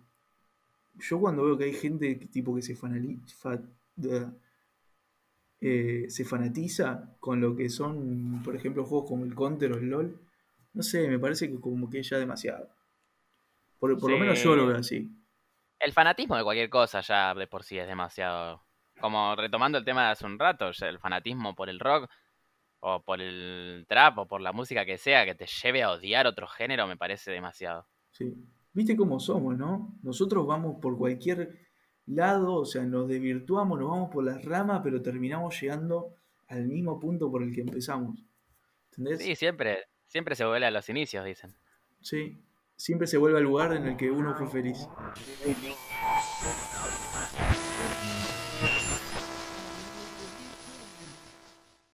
yo 1.00 1.20
cuando 1.20 1.44
veo 1.44 1.58
que 1.58 1.66
hay 1.66 1.74
gente 1.74 2.16
tipo 2.16 2.56
que 2.56 2.62
se, 2.62 2.78
eh, 5.62 6.06
se 6.10 6.26
fanatiza 6.26 7.16
con 7.20 7.42
lo 7.42 7.56
que 7.56 7.70
son, 7.70 8.42
por 8.44 8.56
ejemplo, 8.56 8.86
juegos 8.86 9.10
como 9.10 9.26
el 9.26 9.36
Counter 9.36 9.74
o 9.74 9.78
el 9.78 9.90
LOL, 9.90 10.20
no 10.74 10.84
sé, 10.84 11.08
me 11.08 11.20
parece 11.20 11.50
que 11.50 11.60
como 11.60 11.90
que 11.90 12.04
ya 12.04 12.18
demasiado. 12.18 12.70
Por, 13.80 13.92
lo 13.92 14.18
menos 14.18 14.42
yo 14.42 14.56
lo 14.56 14.68
veo 14.68 14.78
así. 14.78 15.12
El 15.80 15.94
fanatismo 15.94 16.36
de 16.36 16.44
cualquier 16.44 16.70
cosa 16.70 17.02
ya 17.02 17.34
de 17.34 17.48
por 17.48 17.64
sí 17.64 17.78
es 17.78 17.88
demasiado 17.88 18.65
como 19.00 19.36
retomando 19.36 19.78
el 19.78 19.86
tema 19.86 20.06
de 20.06 20.12
hace 20.12 20.26
un 20.26 20.40
rato, 20.40 20.72
el 20.82 21.00
fanatismo 21.00 21.56
por 21.56 21.70
el 21.70 21.80
rock 21.80 22.10
o 22.80 23.02
por 23.02 23.22
el 23.22 23.86
trap 23.88 24.20
o 24.20 24.28
por 24.28 24.42
la 24.42 24.52
música 24.52 24.86
que 24.86 24.98
sea, 24.98 25.26
que 25.26 25.36
te 25.36 25.48
lleve 25.48 25.84
a 25.84 25.92
odiar 25.92 26.28
otro 26.28 26.48
género, 26.48 26.88
me 26.88 26.98
parece 26.98 27.32
demasiado. 27.32 27.88
Sí. 28.12 28.34
Viste 28.74 28.96
cómo 28.96 29.20
somos, 29.20 29.58
¿no? 29.58 29.98
Nosotros 30.04 30.46
vamos 30.46 30.78
por 30.82 30.98
cualquier 30.98 31.58
lado, 32.08 32.56
o 32.56 32.66
sea, 32.66 32.84
nos 32.84 33.08
desvirtuamos, 33.08 33.80
nos 33.80 33.90
vamos 33.90 34.10
por 34.12 34.24
las 34.24 34.44
ramas, 34.44 34.82
pero 34.84 35.02
terminamos 35.02 35.60
llegando 35.60 36.14
al 36.48 36.68
mismo 36.68 37.00
punto 37.00 37.32
por 37.32 37.42
el 37.42 37.54
que 37.54 37.62
empezamos. 37.62 38.20
¿Entendés? 38.92 39.24
Sí, 39.24 39.36
siempre, 39.36 39.86
siempre 40.08 40.36
se 40.36 40.46
vuelve 40.46 40.68
a 40.68 40.72
los 40.72 40.88
inicios, 40.90 41.26
dicen. 41.26 41.56
Sí, 42.02 42.38
siempre 42.76 43.08
se 43.08 43.18
vuelve 43.18 43.38
al 43.40 43.46
lugar 43.46 43.74
en 43.74 43.88
el 43.88 43.98
que 43.98 44.12
uno 44.12 44.36
fue 44.36 44.48
feliz. 44.48 44.88